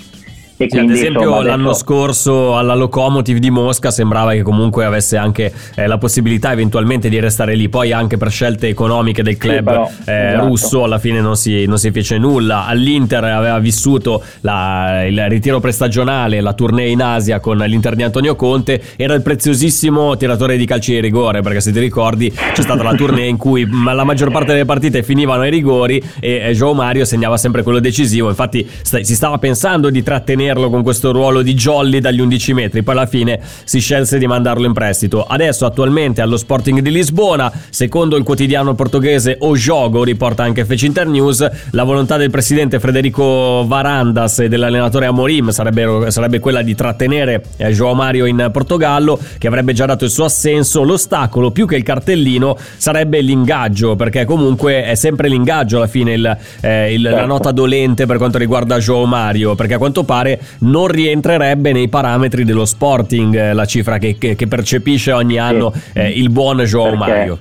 [0.58, 1.84] E sì, quindi, ad esempio insomma, l'anno adesso...
[1.84, 7.20] scorso alla Locomotive di Mosca sembrava che comunque avesse anche eh, la possibilità eventualmente di
[7.20, 10.46] restare lì, poi anche per scelte economiche del club sì, però, eh, esatto.
[10.48, 12.68] russo alla fine non si, non si, fece nulla.
[12.68, 18.38] All'Inter aveva vissuto la, il ritiro prestagionale, la tournée in Asia con l'Inter di Antonio
[18.38, 22.82] Conte, era il preziosissimo tiratore di calci di rigore, perché se ti ricordi c'è stata
[22.82, 27.04] la tournée in cui la maggior parte delle partite finivano ai rigori e Joe Mario
[27.04, 31.42] segnava sempre quello decisivo, infatti st- si stava pensando di trattenere tenerlo con questo ruolo
[31.42, 35.24] di jolly dagli 11 metri, poi alla fine si scelse di mandarlo in prestito.
[35.24, 40.86] Adesso attualmente allo Sporting di Lisbona, secondo il quotidiano portoghese O Jogo, riporta anche Fece
[40.86, 47.44] Internews, la volontà del presidente Federico Varandas e dell'allenatore Amorim sarebbe, sarebbe quella di trattenere
[47.58, 50.84] eh, Joao Mario in Portogallo, che avrebbe già dato il suo assenso.
[50.84, 56.38] L'ostacolo, più che il cartellino, sarebbe l'ingaggio, perché comunque è sempre l'ingaggio alla fine il,
[56.62, 57.18] eh, il, certo.
[57.18, 61.88] la nota dolente per quanto riguarda Joao Mario, perché a quanto pare non rientrerebbe nei
[61.88, 66.00] parametri dello Sporting eh, la cifra che, che, che, percepisce ogni anno sì.
[66.00, 67.40] eh, il buon Joao perché, Mario.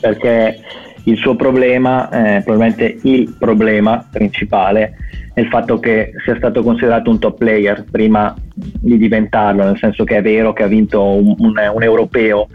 [0.00, 0.60] Perché
[1.04, 4.96] il suo problema, eh, probabilmente il problema principale,
[5.32, 10.02] è il fatto che sia stato considerato un top player prima di diventarlo, nel senso
[10.04, 12.48] che è vero che ha vinto un, un, un europeo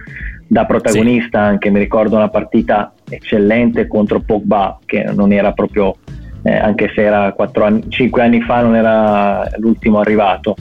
[0.47, 1.49] da protagonista, sì.
[1.49, 5.95] anche mi ricordo una partita eccellente contro Pogba che non era proprio,
[6.43, 10.55] eh, anche se era anni, 5 anni fa non era l'ultimo arrivato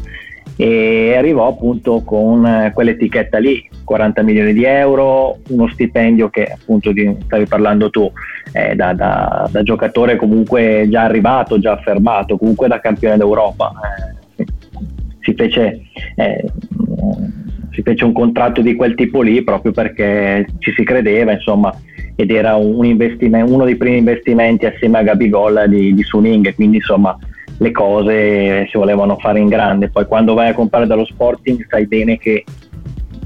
[0.60, 6.92] e arrivò appunto con eh, quell'etichetta lì, 40 milioni di euro, uno stipendio che appunto
[6.92, 8.12] di, stavi parlando tu,
[8.52, 13.72] eh, da, da, da, giocatore comunque già arrivato, già affermato, comunque da campione d'Europa.
[14.36, 14.44] Eh,
[15.20, 15.80] si, fece,
[16.16, 16.44] eh,
[17.70, 21.74] si fece un contratto di quel tipo lì proprio perché ci si credeva, insomma,
[22.16, 27.16] ed era un uno dei primi investimenti assieme a Gabigol di, di Suning, quindi insomma
[27.58, 29.90] le cose si volevano fare in grande.
[29.90, 32.44] Poi quando vai a comprare dallo Sporting sai bene che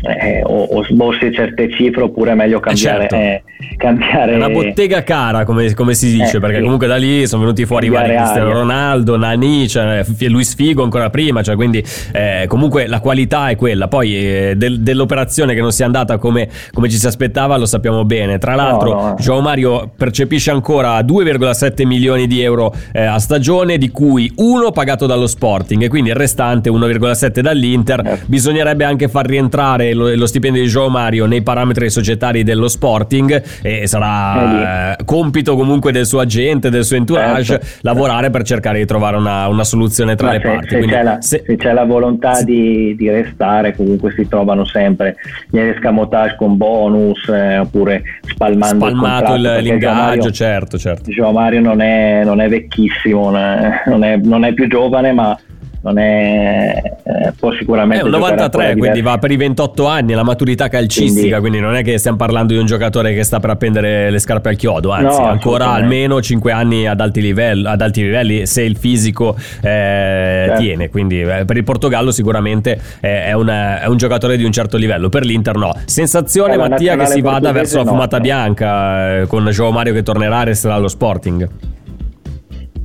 [0.07, 3.15] eh, o, o, sbossi certe cifre oppure è meglio cambiare, eh certo.
[3.15, 3.43] eh,
[3.77, 4.33] cambiare...
[4.33, 6.63] È una bottega cara come, come si dice eh, perché sì.
[6.63, 11.43] comunque da lì sono venuti fuori vari Cristiano Ronaldo, Nani, cioè, Luis Figo ancora prima
[11.43, 15.87] cioè, quindi eh, comunque la qualità è quella poi eh, del, dell'operazione che non sia
[15.87, 19.15] andata come, come, ci si aspettava lo sappiamo bene tra l'altro no, no.
[19.19, 25.27] Joao Mario percepisce ancora 2,7 milioni di euro a stagione di cui uno pagato dallo
[25.27, 30.69] Sporting e quindi il restante 1,7 dall'Inter bisognerebbe anche far rientrare lo, lo, stipendio di
[30.69, 36.71] Joao Mario nei parametri societari dello Sporting e sarà eh, compito comunque del suo agente,
[36.71, 37.67] del suo entourage certo.
[37.83, 40.69] lavorare per cercare di trovare una, una soluzione tra Ma le se, parti.
[40.69, 44.65] Se, Quindi, c'è la, se, se, c'è la, volontà di, di, restare comunque si trovano
[44.65, 45.17] sempre
[45.51, 51.11] gli escamotage con bonus eh, oppure spalmando spalmato il il, l'ingaggio, Mario, certo, certo.
[51.11, 55.39] Joao Mario non è, non è vecchissimo, non è, non è più giovane ma
[55.85, 60.23] non è eh, può sicuramente è un 93 quindi va per i 28 anni la
[60.23, 63.51] maturità calcistica quindi, quindi, non è che stiamo parlando di un giocatore che sta per
[63.51, 67.81] appendere le scarpe al chiodo anzi no, ancora almeno 5 anni ad alti livelli, ad
[67.81, 70.61] alti livelli se il fisico eh, certo.
[70.61, 70.89] tiene.
[70.89, 75.09] Quindi eh, per il Portogallo sicuramente è, una, è, un giocatore di un certo livello
[75.09, 75.73] per l'Inter no.
[75.85, 78.23] Sensazione Mattia che si vada verso la fumata no.
[78.23, 81.49] bianca eh, con Joao Mario che tornerà e resterà allo Sporting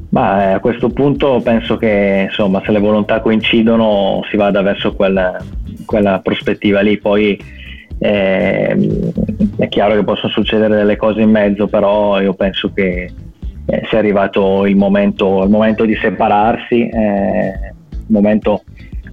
[0.10, 4.94] ma eh, a questo punto penso che insomma, se le volontà coincidono si vada verso
[4.94, 5.38] quella,
[5.86, 6.98] quella prospettiva lì.
[6.98, 7.40] Poi
[8.00, 9.02] eh,
[9.58, 13.12] è chiaro che possono succedere delle cose in mezzo, però io penso che
[13.66, 18.64] eh, sia arrivato il momento, il momento di separarsi, eh, il momento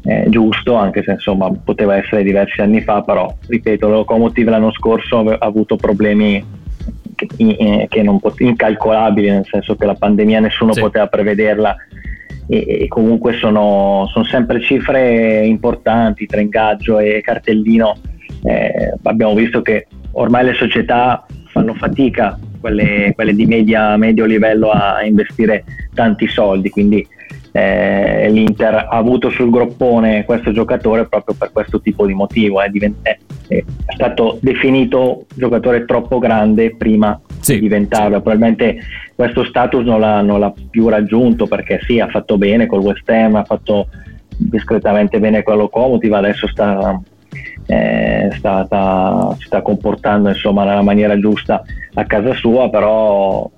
[0.04, 4.72] eh, giusto, anche se insomma poteva essere diversi anni fa, però ripeto, lo Locomotive l'anno
[4.72, 6.64] scorso ha avuto problemi
[7.16, 10.80] che non pot- incalcolabili, nel senso che la pandemia nessuno sì.
[10.80, 11.76] poteva prevederla
[12.46, 17.96] e, e comunque sono, sono, sempre cifre importanti tra ingaggio e cartellino.
[18.42, 24.70] Eh, abbiamo visto che ormai le società fanno fatica, quelle, quelle di media, medio livello,
[24.70, 27.06] a investire tanti soldi, quindi
[27.56, 32.68] eh, l'Inter ha avuto sul groppone questo giocatore proprio per questo tipo di motivo, è,
[32.68, 33.16] divent- è,
[33.48, 33.64] è
[33.94, 38.76] stato definito giocatore troppo grande prima sì, di diventarlo, probabilmente
[39.14, 43.08] questo status non l'ha, non l'ha, più raggiunto perché sì, ha fatto bene col West
[43.08, 43.88] Ham, ha fatto
[44.36, 47.00] discretamente bene con la Locomotive, adesso sta,
[47.68, 51.62] eh, sta, sta, si sta comportando insomma, nella maniera giusta
[51.94, 53.50] a casa sua, però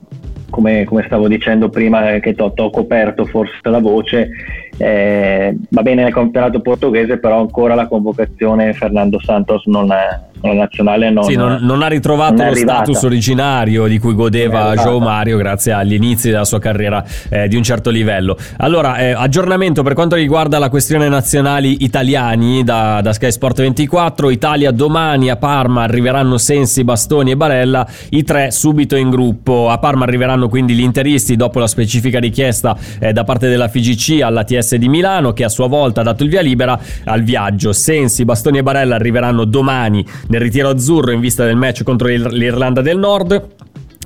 [0.50, 4.30] come, come, stavo dicendo prima che ti ho coperto forse la voce,
[4.76, 10.52] eh, va bene nel campionato portoghese, però ancora la convocazione Fernando Santos non è, la
[10.52, 15.00] nazionale non, sì, non, non ha ritrovato non lo status originario di cui godeva Joe
[15.00, 18.36] Mario grazie agli inizi della sua carriera eh, di un certo livello.
[18.58, 24.30] Allora, eh, aggiornamento per quanto riguarda la questione nazionali italiani da, da, Sky Sport 24,
[24.30, 29.68] Italia domani a Parma arriveranno Sensi, Bastoni e Barella, i tre subito in gruppo.
[29.68, 34.20] A Parma arriveranno quindi gli interisti dopo la specifica richiesta eh, da parte della FGC
[34.22, 37.72] alla TS di Milano che a sua volta ha dato il via libera al viaggio.
[37.72, 42.80] Sensi, Bastoni e Barella arriveranno domani nel ritiro azzurro in vista del match contro l'Irlanda
[42.80, 43.48] del Nord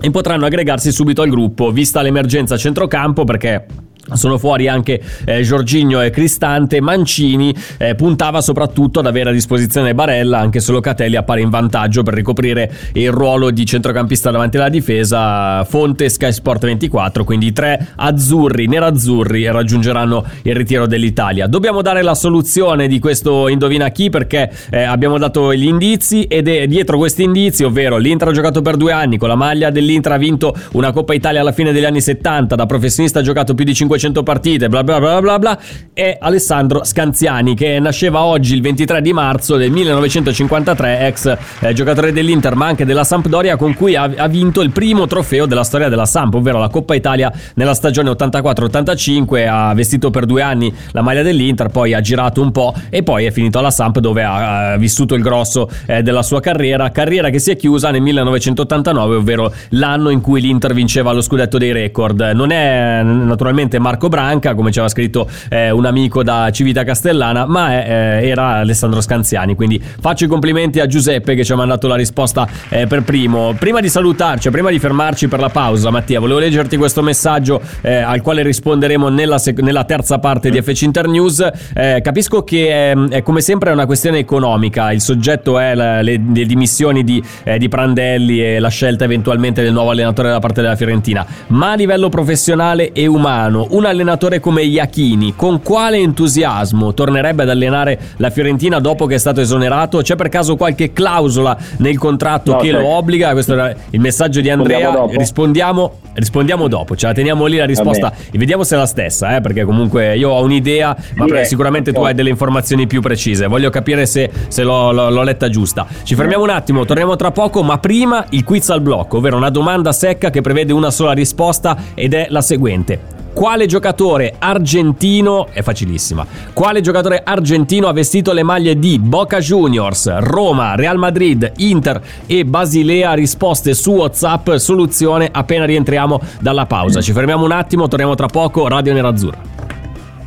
[0.01, 3.67] e potranno aggregarsi subito al gruppo, vista l'emergenza centrocampo perché
[4.15, 6.81] sono fuori anche eh, Giorginio e Cristante.
[6.81, 12.03] Mancini eh, puntava soprattutto ad avere a disposizione Barella, anche se Locatelli appare in vantaggio
[12.03, 15.65] per ricoprire il ruolo di centrocampista davanti alla difesa.
[15.65, 21.47] Fonte Sky Sport 24, quindi i tre azzurri, nerazzurri raggiungeranno il ritiro dell'Italia.
[21.47, 26.49] Dobbiamo dare la soluzione di questo indovina chi perché eh, abbiamo dato gli indizi ed
[26.49, 30.13] è dietro questi indizi, ovvero l'Inter ha giocato per due anni, con la maglia dell'Inter
[30.13, 33.65] ha vinto una Coppa Italia alla fine degli anni 70, da professionista ha giocato più
[33.65, 35.59] di 5 500 partite, bla bla bla bla bla,
[35.93, 42.13] è Alessandro Scanziani che nasceva oggi il 23 di marzo del 1953, ex eh, giocatore
[42.13, 45.89] dell'Inter ma anche della Sampdoria con cui ha, ha, vinto il primo trofeo della storia
[45.89, 51.03] della Samp, ovvero la Coppa Italia nella stagione 84-85, ha vestito per due anni la
[51.03, 54.73] maglia dell'Inter, poi ha girato un po' e poi è finito alla Samp dove ha,
[54.73, 59.17] ha vissuto il grosso eh, della sua carriera, carriera che si è chiusa nel 1989,
[59.17, 62.21] ovvero l'anno in cui l'Inter vinceva lo scudetto dei record.
[62.35, 67.45] Non è naturalmente Marco Branca, come ci aveva scritto eh, un amico da Civita Castellana,
[67.47, 69.55] ma è, eh, era Alessandro Scanziani.
[69.55, 73.55] Quindi faccio i complimenti a Giuseppe che ci ha mandato la risposta eh, per primo.
[73.59, 77.97] Prima di salutarci, prima di fermarci per la pausa, Mattia, volevo leggerti questo messaggio eh,
[77.97, 81.47] al quale risponderemo nella, sec- nella, terza parte di FC Internews.
[81.75, 86.21] Eh, capisco che è, è, come sempre una questione economica, il soggetto è la, le,
[86.33, 90.63] le, dimissioni di, eh, di Prandelli e la scelta eventualmente del nuovo allenatore da parte
[90.63, 96.95] della Fiorentina, ma a livello professionale e umano un allenatore come Iachini, con quale entusiasmo
[96.95, 99.99] tornerebbe ad allenare la Fiorentina dopo che è stato esonerato?
[99.99, 103.33] C'è per caso qualche clausola nel contratto no, che lo obbliga?
[103.33, 105.07] Questo era il messaggio di Andrea.
[105.09, 109.37] Rispondiamo, rispondiamo dopo, ce la teniamo lì la risposta e vediamo se è la stessa,
[109.37, 113.47] eh, perché comunque io ho un'idea, ma sì, sicuramente tu hai delle informazioni più precise.
[113.47, 115.87] Voglio capire se, se l'ho, l'ho, l'ho, letta giusta.
[116.03, 119.51] Ci fermiamo un attimo, torniamo tra poco, ma prima il quiz al blocco, ovvero una
[119.51, 123.21] domanda secca che prevede una sola risposta ed è la seguente.
[123.43, 130.19] Quale giocatore argentino, è facilissima, quale giocatore argentino ha vestito le maglie di Boca Juniors,
[130.19, 133.15] Roma, Real Madrid, Inter e Basilea?
[133.15, 137.01] Risposte su WhatsApp, soluzione appena rientriamo dalla pausa.
[137.01, 139.41] Ci fermiamo un attimo, torniamo tra poco, Radio Nerazzurra.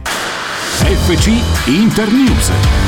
[0.03, 1.29] FC
[1.67, 2.84] Internews.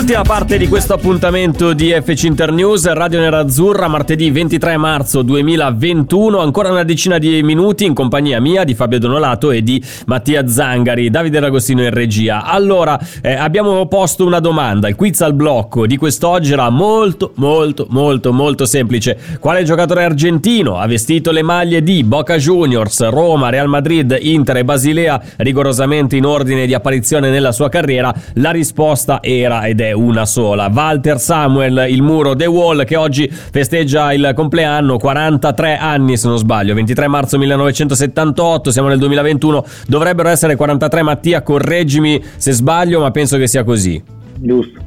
[0.00, 6.70] Ultima parte di questo appuntamento di FC Internews, Radio Nerazzurra, martedì 23 marzo 2021, ancora
[6.70, 11.38] una decina di minuti in compagnia mia di Fabio Donolato e di Mattia Zangari, Davide
[11.38, 12.44] D'Agostino in regia.
[12.44, 17.86] Allora, eh, abbiamo posto una domanda, il quiz al blocco di quest'oggi era molto molto
[17.90, 19.18] molto molto semplice.
[19.38, 24.64] Quale giocatore argentino ha vestito le maglie di Boca Juniors, Roma, Real Madrid, Inter e
[24.64, 28.14] Basilea rigorosamente in ordine di apparizione nella sua carriera?
[28.36, 30.70] La risposta era ed è una sola.
[30.72, 36.38] Walter Samuel, il muro The Wall, che oggi festeggia il compleanno, 43 anni se non
[36.38, 43.10] sbaglio, 23 marzo 1978, siamo nel 2021, dovrebbero essere 43 Mattia, correggimi se sbaglio, ma
[43.10, 44.02] penso che sia così.
[44.36, 44.80] Giusto.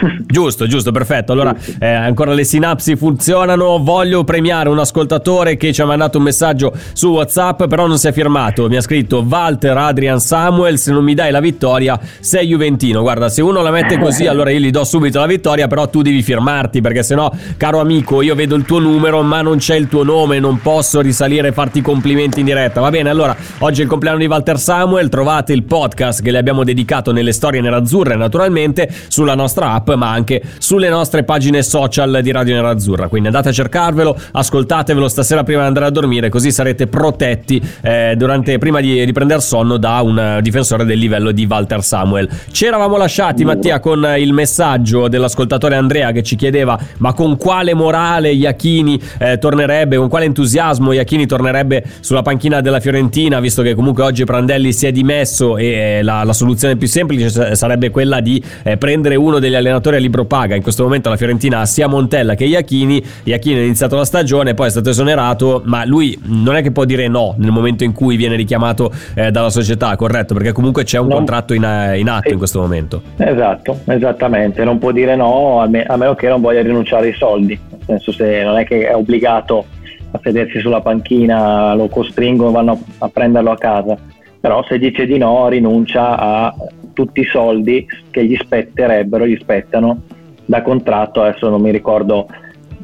[0.26, 1.32] giusto, giusto, perfetto.
[1.32, 3.78] Allora, eh, ancora le sinapsi funzionano.
[3.78, 8.08] Voglio premiare un ascoltatore che ci ha mandato un messaggio su WhatsApp, però non si
[8.08, 8.68] è firmato.
[8.68, 10.78] Mi ha scritto Walter Adrian Samuel.
[10.78, 13.02] Se non mi dai la vittoria, sei Juventino.
[13.02, 16.02] Guarda, se uno la mette così, allora io gli do subito la vittoria, però tu
[16.02, 19.88] devi firmarti, perché sennò, caro amico, io vedo il tuo numero, ma non c'è il
[19.88, 22.80] tuo nome, non posso risalire e farti complimenti in diretta.
[22.80, 25.08] Va bene, allora, oggi è il compleanno di Walter Samuel.
[25.08, 30.10] Trovate il podcast che le abbiamo dedicato nelle storie nerazzurre, naturalmente, sulla nostra app ma
[30.10, 33.08] anche sulle nostre pagine social di Radio Nerazzurra.
[33.08, 38.14] Quindi andate a cercarvelo, ascoltatevelo stasera prima di andare a dormire, così sarete protetti eh,
[38.16, 42.28] durante, prima di, di prendere sonno da un difensore del livello di Walter Samuel.
[42.50, 47.74] Ci eravamo lasciati, Mattia, con il messaggio dell'ascoltatore Andrea che ci chiedeva: ma con quale
[47.74, 53.74] morale Iachini eh, tornerebbe, con quale entusiasmo Iachini tornerebbe sulla panchina della Fiorentina, visto che
[53.74, 58.20] comunque oggi Prandelli si è dimesso e eh, la, la soluzione più semplice sarebbe quella
[58.20, 60.54] di eh, prendere uno degli allenatori giocatore a libro paga.
[60.54, 63.02] In questo momento la Fiorentina sia Montella che Iachini.
[63.24, 66.84] Iachini ha iniziato la stagione, poi è stato esonerato, ma lui non è che può
[66.84, 70.34] dire no nel momento in cui viene richiamato eh, dalla società, corretto?
[70.34, 71.16] Perché comunque c'è un non...
[71.16, 71.62] contratto in,
[71.96, 73.02] in atto in questo momento.
[73.16, 74.62] Esatto, esattamente.
[74.64, 77.58] Non può dire no a, me, a meno che non voglia rinunciare ai soldi.
[77.70, 79.64] Nel senso, se non è che è obbligato
[80.12, 83.96] a sedersi sulla panchina, lo costringono, vanno a prenderlo a casa.
[84.40, 86.54] Però se dice di no rinuncia a
[86.92, 90.02] tutti i soldi che gli spetterebbero, gli spettano
[90.44, 92.26] da contratto, adesso non mi ricordo,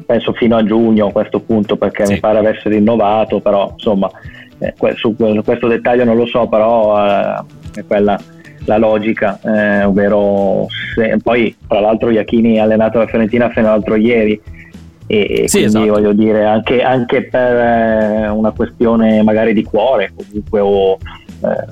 [0.05, 2.13] penso fino a giugno a questo punto perché sì.
[2.13, 4.09] mi pare avesse rinnovato, però insomma
[4.59, 7.43] eh, su questo dettaglio non lo so, però eh,
[7.75, 8.19] è quella
[8.67, 13.95] la logica, eh, ovvero se, poi tra l'altro Iachini ha allenato la Fiorentina fino all'altro
[13.95, 14.39] ieri,
[15.07, 15.85] e, Sì, quindi esatto.
[15.85, 21.65] voglio dire anche, anche per eh, una questione magari di cuore comunque o, eh,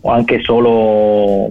[0.00, 1.50] o anche solo,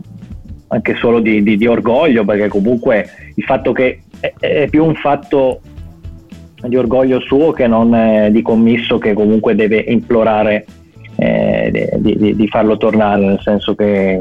[0.70, 4.96] anche solo di, di- di orgoglio perché comunque il fatto che è, è più un
[4.96, 5.62] fatto
[6.68, 10.66] di orgoglio suo che non eh, di commisso che comunque deve implorare
[11.16, 14.20] eh, di, di- farlo tornare nel senso che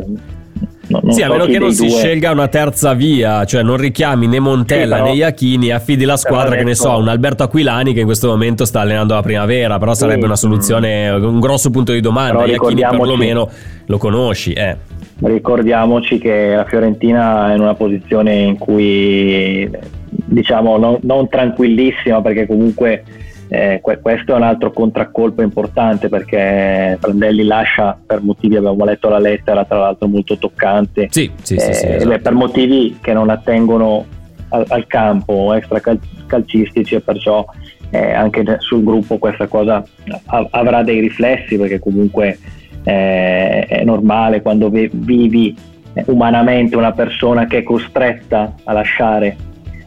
[0.88, 3.44] no- non sì, a so meno chi che non si due- scelga una terza via,
[3.44, 6.96] cioè non richiami né Montella Sì, però- né Iachini, affidi la squadra, che ne so,
[6.96, 11.08] un Alberto Aquilani che in questo momento sta allenando la primavera, però sarebbe una soluzione,
[11.10, 12.42] un grosso punto di domanda.
[12.44, 13.48] Però Iachini perlomeno
[13.86, 14.76] lo conosci, eh.
[15.18, 19.68] Ricordiamoci che la Fiorentina è in una posizione in cui
[20.08, 23.02] diciamo non, non tranquillissima perché comunque
[23.48, 29.08] eh, que- questo è un altro contraccolpo importante perché Prandelli lascia per motivi, abbiamo letto
[29.08, 32.18] la lettera tra l'altro molto toccante, Sì, sì, sì, sì, eh, esatto.
[32.18, 34.04] per motivi che non attengono
[34.50, 37.44] al, al campo extra cal- calcistici e perciò
[37.90, 39.82] eh, anche sul gruppo questa cosa
[40.26, 42.38] av- avrà dei riflessi perché comunque
[42.88, 45.56] eh, è normale quando ve- vivi
[45.92, 49.36] eh, umanamente una persona che è costretta a lasciare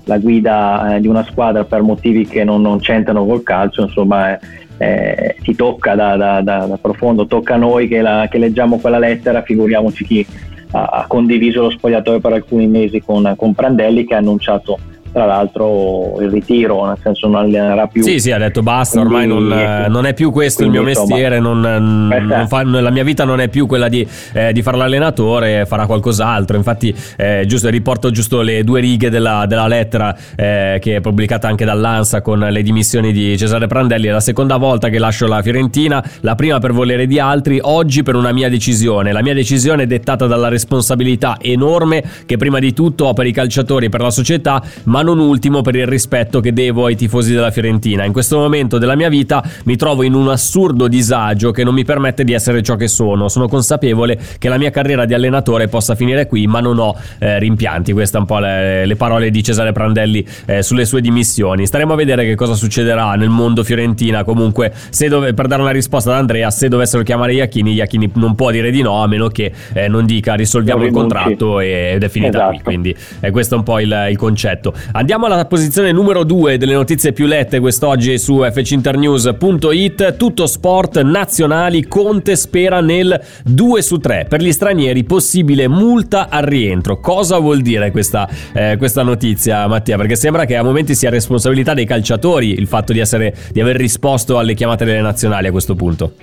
[0.03, 4.33] la guida eh, di una squadra per motivi che non, non c'entrano col calcio, insomma
[4.33, 4.39] eh,
[4.79, 8.79] eh, ti tocca da, da- da- da profondo, tocca a noi che, la- che leggiamo
[8.79, 10.25] quella lettera, figuriamoci chi
[10.71, 14.77] ha, ha condiviso lo spogliatoio per alcuni mesi con, con Prandelli che ha annunciato
[15.11, 18.03] tra l'altro il ritiro, nel senso non allenerà più.
[18.03, 20.81] Sì, sì, ha detto basta, ormai Quindi- non, eh, non è più questo il mio
[20.81, 24.07] quindi, insomma, mestiere, non, questa- non fa- la mia vita non è più quella di,
[24.33, 26.57] eh, di fare l'allenatore, farà qualcos'altro.
[26.57, 31.47] Infatti, eh, giusto, riporto giusto le due righe della, della lettera eh, che è pubblicata
[31.47, 34.07] anche dall'ANSA con le dimissioni di Cesare Prandelli.
[34.07, 38.03] È la seconda volta che lascio la Fiorentina, la prima per volere di altri, oggi
[38.03, 39.11] per una mia decisione.
[39.11, 43.31] La mia decisione è dettata dalla responsabilità enorme che prima di tutto ho per i
[43.31, 47.49] calciatori per la società, ma non ultimo per il rispetto che devo ai tifosi della
[47.49, 48.03] Fiorentina.
[48.03, 51.83] In questo momento della mia vita mi trovo in un assurdo disagio che non mi
[51.83, 53.29] permette di essere ciò che sono.
[53.29, 57.39] Sono consapevole che la mia carriera di allenatore possa finire qui, ma non ho eh,
[57.39, 57.93] rimpianti.
[57.93, 61.65] Queste un po' le, le parole di Cesare Prandelli eh, sulle sue dimissioni.
[61.65, 64.23] Staremo a vedere che cosa succederà nel mondo fiorentina.
[64.23, 68.35] Comunque, se dove- per dare una risposta ad Andrea, se dovessero chiamare Iachini, Iachini non
[68.35, 72.09] può dire di no, a meno che eh, non dica risolviamo il contratto ed è
[72.09, 72.55] finita qui.
[72.55, 72.63] Esatto.
[72.63, 74.73] Quindi eh, questo è un po' il, il concetto.
[74.91, 80.15] Andiamo alla posizione numero 2 delle notizie più lette quest'oggi su fcinternews.it.
[80.17, 81.87] Tutto sport nazionali.
[81.87, 84.25] Conte spera nel 2 su 3.
[84.27, 86.99] Per gli stranieri, possibile multa al rientro.
[86.99, 89.95] Cosa vuol dire questa, eh, questa notizia, Mattia?
[89.95, 93.75] Perché sembra che a momenti sia responsabilità dei calciatori il fatto di, essere, di aver
[93.75, 96.13] risposto alle chiamate delle nazionali a questo punto.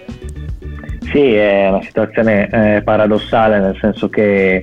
[1.16, 4.62] Sì, è una situazione eh, paradossale, nel senso che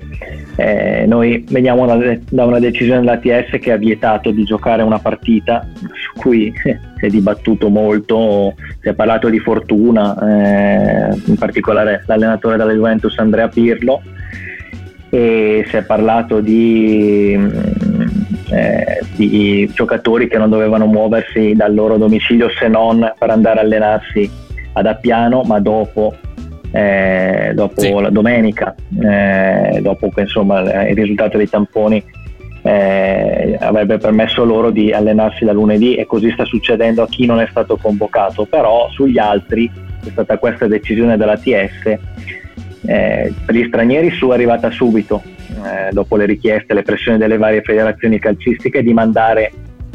[0.55, 1.97] eh, noi veniamo da,
[2.29, 7.07] da una decisione dell'ATS che ha vietato di giocare una partita su cui si è
[7.07, 10.15] dibattuto molto, si è parlato di fortuna,
[11.09, 14.03] eh, in particolare l'allenatore della Juventus Andrea Pirlo,
[15.09, 17.33] e si è parlato di,
[18.51, 23.63] eh, di giocatori che non dovevano muoversi dal loro domicilio se non per andare a
[23.63, 24.29] allenarsi
[24.73, 26.15] ad Appiano, ma dopo,
[26.73, 27.93] eh, dopo Sì.
[27.93, 32.03] la domenica, eh, dopo che insomma il risultato dei tamponi
[32.63, 37.39] eh, avrebbe permesso loro di allenarsi da lunedì e così sta succedendo a chi non
[37.39, 39.69] è stato convocato, però sugli altri
[40.03, 41.85] è stata questa decisione dell'ATS
[42.85, 47.37] eh, per gli stranieri su è arrivata subito, eh, dopo le richieste, le pressioni delle
[47.37, 49.51] varie federazioni calcistiche di mandare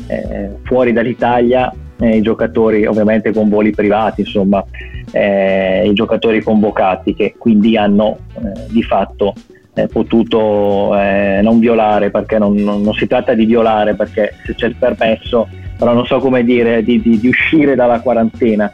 [0.07, 4.64] eh, fuori dall'Italia eh, i giocatori, ovviamente con voli privati, insomma,
[5.12, 9.34] eh, i giocatori convocati che quindi hanno eh, di fatto
[9.74, 14.55] eh, potuto eh, non violare, perché non, non- non si tratta di violare, perché se
[14.55, 18.70] c'è il permesso, però non so come dire, di, di- di uscire dalla quarantena.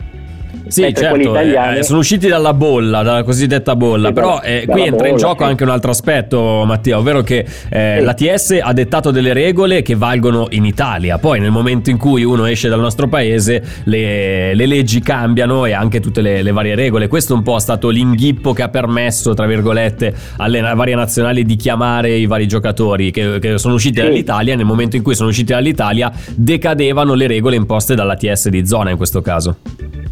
[0.67, 4.65] Sì, certo, quelli italiani- eh, sono usciti dalla bolla, dalla cosiddetta bolla, Sì, però eh,
[4.67, 5.51] qui entra in bolla, gioco sì.
[5.51, 8.05] anche un altro aspetto, Mattia, ovvero che eh, Sì.
[8.05, 12.47] l'ATS ha dettato delle regole che valgono in Italia, poi nel momento in cui uno
[12.47, 17.09] esce dal nostro paese le, le leggi cambiano e anche tutte le, le varie regole,
[17.09, 21.57] questo un po' è stato l'inghippo che ha permesso, tra virgolette, alle varie nazionali di
[21.57, 25.53] chiamare i vari giocatori che, che sono usciti dall'Italia, nel momento in cui sono usciti
[25.53, 29.57] dall'Italia decadevano le regole imposte dall'ATS di zona in questo caso.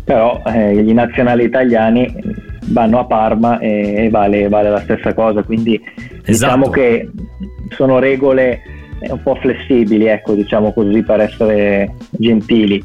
[0.04, 2.12] Però eh, gli nazionali italiani
[2.66, 5.80] vanno a Parma e, e vale, vale la stessa cosa, quindi
[6.24, 6.70] diciamo Esatto.
[6.70, 7.10] che
[7.70, 8.62] sono regole
[9.00, 12.82] eh, un po' flessibili, ecco, diciamo così per essere gentili.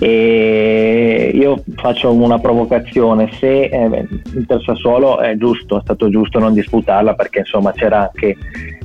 [0.00, 6.52] E io faccio una provocazione, se eh, Inter Sassuolo è giusto, è stato giusto non
[6.52, 8.36] disputarla perché insomma c'era anche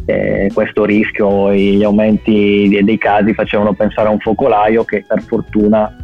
[0.05, 5.95] eh, questo rischio, gli aumenti dei casi facevano pensare a un focolaio che per fortuna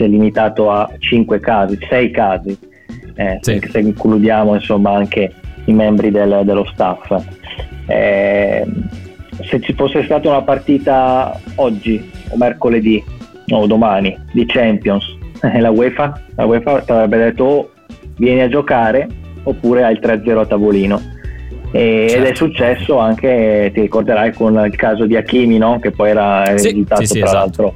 [0.00, 2.56] si è limitato a 5 casi, 6 casi,
[3.16, 3.60] eh, Sì.
[3.70, 5.30] se includiamo insomma anche
[5.66, 7.14] i membri del- dello staff.
[7.86, 8.64] Eh,
[9.42, 13.02] se ci fosse stata una partita oggi o mercoledì
[13.50, 15.04] o domani di Champions,
[15.58, 17.70] la UEFA, la UEFA avrebbe detto o
[18.16, 19.06] vieni a giocare
[19.42, 21.00] oppure hai il 3-0 a tavolino.
[21.72, 22.24] E- Certo.
[22.24, 25.78] Ed è successo anche, ti ricorderai, con il caso di Hakimi, no?
[25.78, 27.38] che poi era Sì, risultato sì, sì, tra esatto.
[27.62, 27.74] l'altro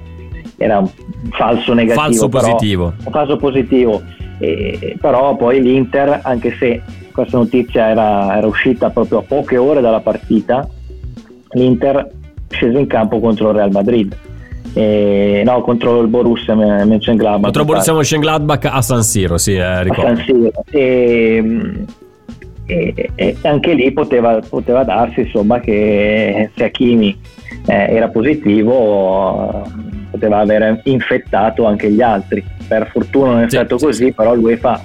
[0.56, 0.88] era un
[1.30, 2.02] falso negativo.
[2.02, 2.92] Falso però- positivo.
[3.10, 4.02] caso positivo.
[4.38, 9.80] E- però poi l'Inter, anche se questa notizia era, era uscita proprio a poche ore
[9.80, 10.68] dalla partita,
[11.52, 14.16] l'Inter è sceso in campo contro il Real Madrid.
[14.72, 17.42] E- no, contro il Borussia Mönchengladbach.
[17.42, 20.16] Contro il Borussia Mönchengladbach a San Siro, sì, eh, a ricordo.
[20.16, 20.50] San Siro.
[20.70, 21.84] E,
[22.66, 27.16] e- e anche lì poteva, poteva darsi insomma che se Hakimi
[27.66, 29.62] eh, era positivo
[30.14, 32.44] poteva aver infettato anche gli altri.
[32.68, 34.84] Per fortuna non è Sì, stato sì, così però l'UEFA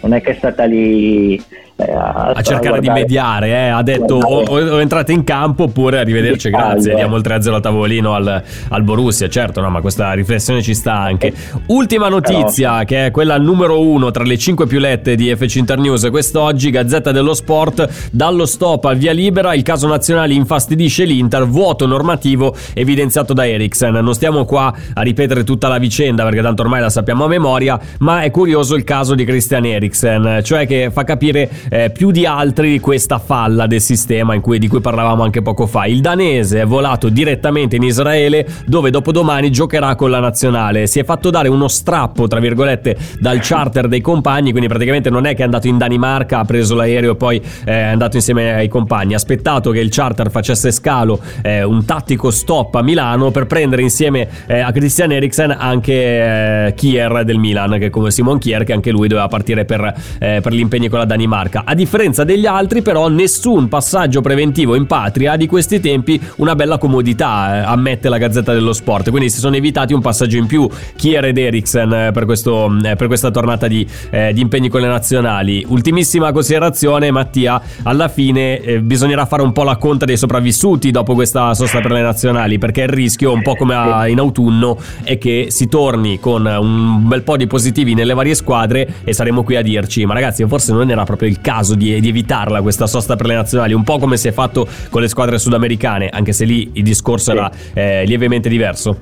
[0.00, 1.38] non è che è stata lì
[1.76, 5.98] eh, a cercare di guardare- mediare, eh, ha detto o, o- entrate in campo oppure
[5.98, 10.12] arrivederci, Di grazie, diamo il 3-0 a tavolino al, al Borussia, certo, no, ma questa
[10.12, 11.32] riflessione ci sta anche.
[11.66, 16.06] Ultima notizia, che è quella numero uno tra le cinque più lette di FC Internews
[16.10, 21.86] quest'oggi, Gazzetta dello Sport, dallo stop al via libera, il caso nazionale infastidisce l'Inter, vuoto
[21.86, 23.94] normativo evidenziato da Eriksen.
[23.94, 27.80] Non stiamo qua a ripetere tutta la vicenda perché tanto ormai la sappiamo a memoria,
[27.98, 32.24] ma è curioso il caso di Christian Eriksen, cioè che fa capire eh, più di
[32.24, 35.86] altri questa falla del sistema cui- di cui parlavamo anche poco fa.
[35.86, 40.86] Il danese è volato direttamente in Israele dove dopodomani giocherà con la nazionale.
[40.86, 45.26] Si è fatto dare uno strappo, tra virgolette, dal charter dei compagni, quindi praticamente non
[45.26, 48.54] è che è andato in Danimarca, ha preso l'aereo e poi eh, è andato insieme
[48.54, 49.14] ai compagni.
[49.14, 53.82] Ha aspettato che il charter facesse scalo, eh, un tattico stop a Milano per prendere
[53.82, 58.72] insieme eh, a Christian Eriksen anche eh, Kier del Milan, che come Simon Kier, che
[58.72, 61.53] anche lui doveva partire per, eh, per impegni con la Danimarca.
[61.62, 66.78] A differenza degli altri, però, nessun passaggio preventivo in patria di questi tempi, una bella
[66.78, 69.10] comodità, eh, ammette la Gazzetta dello Sport.
[69.10, 72.96] Quindi si sono evitati un passaggio in più, Kier ed Eriksen, eh, per, questo, eh,
[72.96, 75.64] per questa tornata di, eh, di impegni con le nazionali.
[75.68, 81.14] Ultimissima considerazione, Mattia, alla fine eh, bisognerà fare un po' la conta dei sopravvissuti dopo
[81.14, 85.18] questa sosta per le nazionali, perché il rischio, un po' come a- in autunno, è
[85.18, 89.56] che si torni con un bel po' di positivi nelle varie squadre e saremo qui
[89.56, 93.16] a dirci, ma ragazzi, forse non era proprio il caso di, di evitarla questa sosta
[93.16, 96.46] per le nazionali, un po' come si è fatto con le squadre sudamericane, anche se
[96.46, 97.36] lì il discorso Sì.
[97.36, 98.96] era eh, lievemente diverso.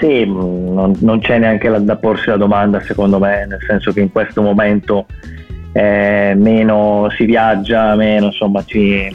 [0.00, 4.00] Sì, non, non c'è neanche la- da porsi la domanda secondo me, nel senso che
[4.00, 5.04] in questo momento
[5.72, 9.12] eh, meno si viaggia, meno insomma ci, eh,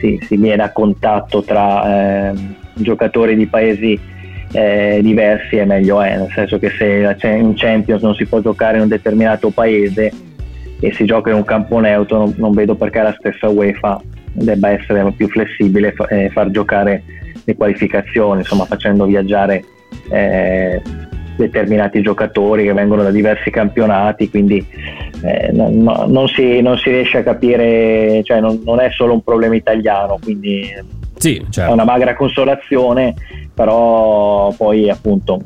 [0.00, 2.32] si, si viene a contatto tra eh,
[2.74, 3.98] giocatori di paesi
[4.52, 8.76] eh, diversi e meglio è, nel senso che se in Champions non si può giocare
[8.76, 10.12] in un determinato paese
[10.80, 14.00] e si gioca in un campo neutro, non, non vedo perché la stessa UEFA
[14.32, 17.02] debba essere più flessibile e fa- e far giocare
[17.44, 19.64] le qualificazioni, insomma facendo viaggiare
[20.10, 20.82] eh,
[21.36, 24.64] determinati giocatori che vengono da diversi campionati, quindi
[25.22, 29.12] eh, non, no- non si, non si riesce a capire, cioè non, non è solo
[29.12, 30.72] un problema italiano, quindi
[31.16, 31.72] Sì, è certo.
[31.72, 33.14] una magra consolazione,
[33.54, 35.44] però poi appunto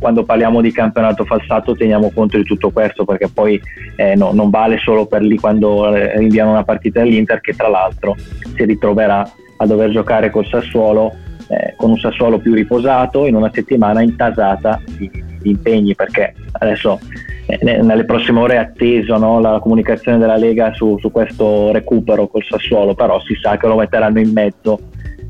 [0.00, 3.60] quando parliamo di campionato falsato teniamo conto di tutto questo perché poi
[3.96, 7.68] eh, no- non vale solo per lì quando eh, rinviano una partita dell'Inter che tra
[7.68, 8.16] l'altro
[8.56, 11.12] si ritroverà a dover giocare col Sassuolo
[11.48, 15.08] eh, con un Sassuolo più riposato in una settimana intasata di,
[15.40, 16.98] di impegni perché adesso
[17.46, 21.70] eh, ne- nelle prossime ore è atteso no, la comunicazione della Lega su, su questo
[21.70, 24.80] recupero col Sassuolo però si sa che lo metteranno in mezzo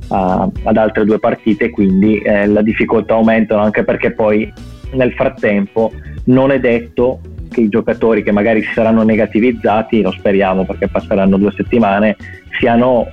[0.09, 4.53] a- ad altre due partite, quindi eh, la difficoltà aumentano anche perché poi
[4.93, 5.93] nel frattempo
[6.25, 11.37] non è detto che i giocatori che magari si saranno negativizzati, lo speriamo perché passeranno
[11.37, 12.17] due settimane,
[12.59, 13.09] siano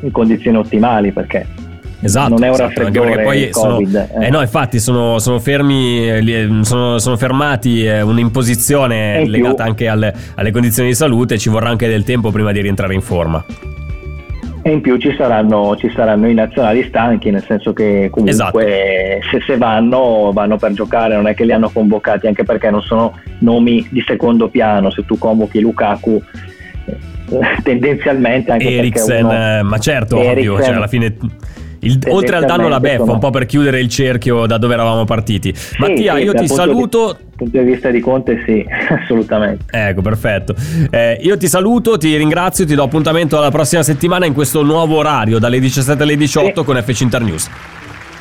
[0.00, 1.46] in condizioni ottimali perché
[2.04, 4.26] Esatto, non è un esatto, anche perché poi il sono, Covid, eh.
[4.26, 9.88] eh no, infatti sono, sono fermi, eh, li- sono, sono fermati, eh, un'imposizione legata anche
[9.88, 13.42] alle, alle condizioni di salute, ci vorrà anche del tempo prima di rientrare in forma.
[14.66, 18.58] E in più ci saranno, ci saranno i nazionali stanchi, nel senso che comunque Esatto.
[19.30, 22.80] se, se vanno, vanno per giocare, non è che li hanno convocati, anche perché non
[22.80, 24.90] sono nomi di secondo piano.
[24.90, 26.18] Se tu convochi Lukaku,
[26.86, 31.14] eh, tendenzialmente anche Eriksen, uno, eh, ma certo, ovvio, Eriksen- cioè alla fine
[31.84, 35.04] Il, oltre al danno la beffa, un po' per chiudere il cerchio da dove eravamo
[35.04, 35.52] partiti.
[35.54, 37.06] Sì, Mattia, sì, io ti saluto.
[37.06, 39.64] Dal punto di vista di Conte, sì, assolutamente.
[39.70, 40.54] Ecco, perfetto.
[40.90, 44.96] Eh, io ti saluto, ti ringrazio, ti do appuntamento alla prossima settimana in questo nuovo
[44.96, 46.64] orario, dalle 17 alle 18 sì.
[46.64, 47.50] con FC Internews.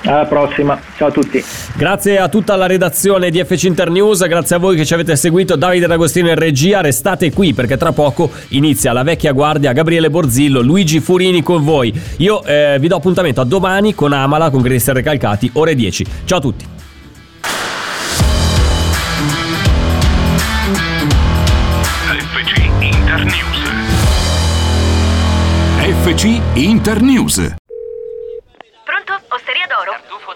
[0.05, 1.43] Alla prossima, ciao a tutti.
[1.75, 5.55] Grazie a tutta la redazione di FC Internews, grazie a voi che ci avete seguito,
[5.55, 10.61] Davide D'Agostino in regia, restate qui perché tra poco inizia la vecchia guardia Gabriele Borzillo,
[10.61, 11.93] Luigi Furini con voi.
[12.17, 16.05] Io eh, vi do appuntamento a domani con Amala, con Cristian Recalcati, ore 10.
[16.25, 16.65] Ciao a tutti.
[22.19, 23.63] FC Internews.
[25.79, 27.62] FC Internews.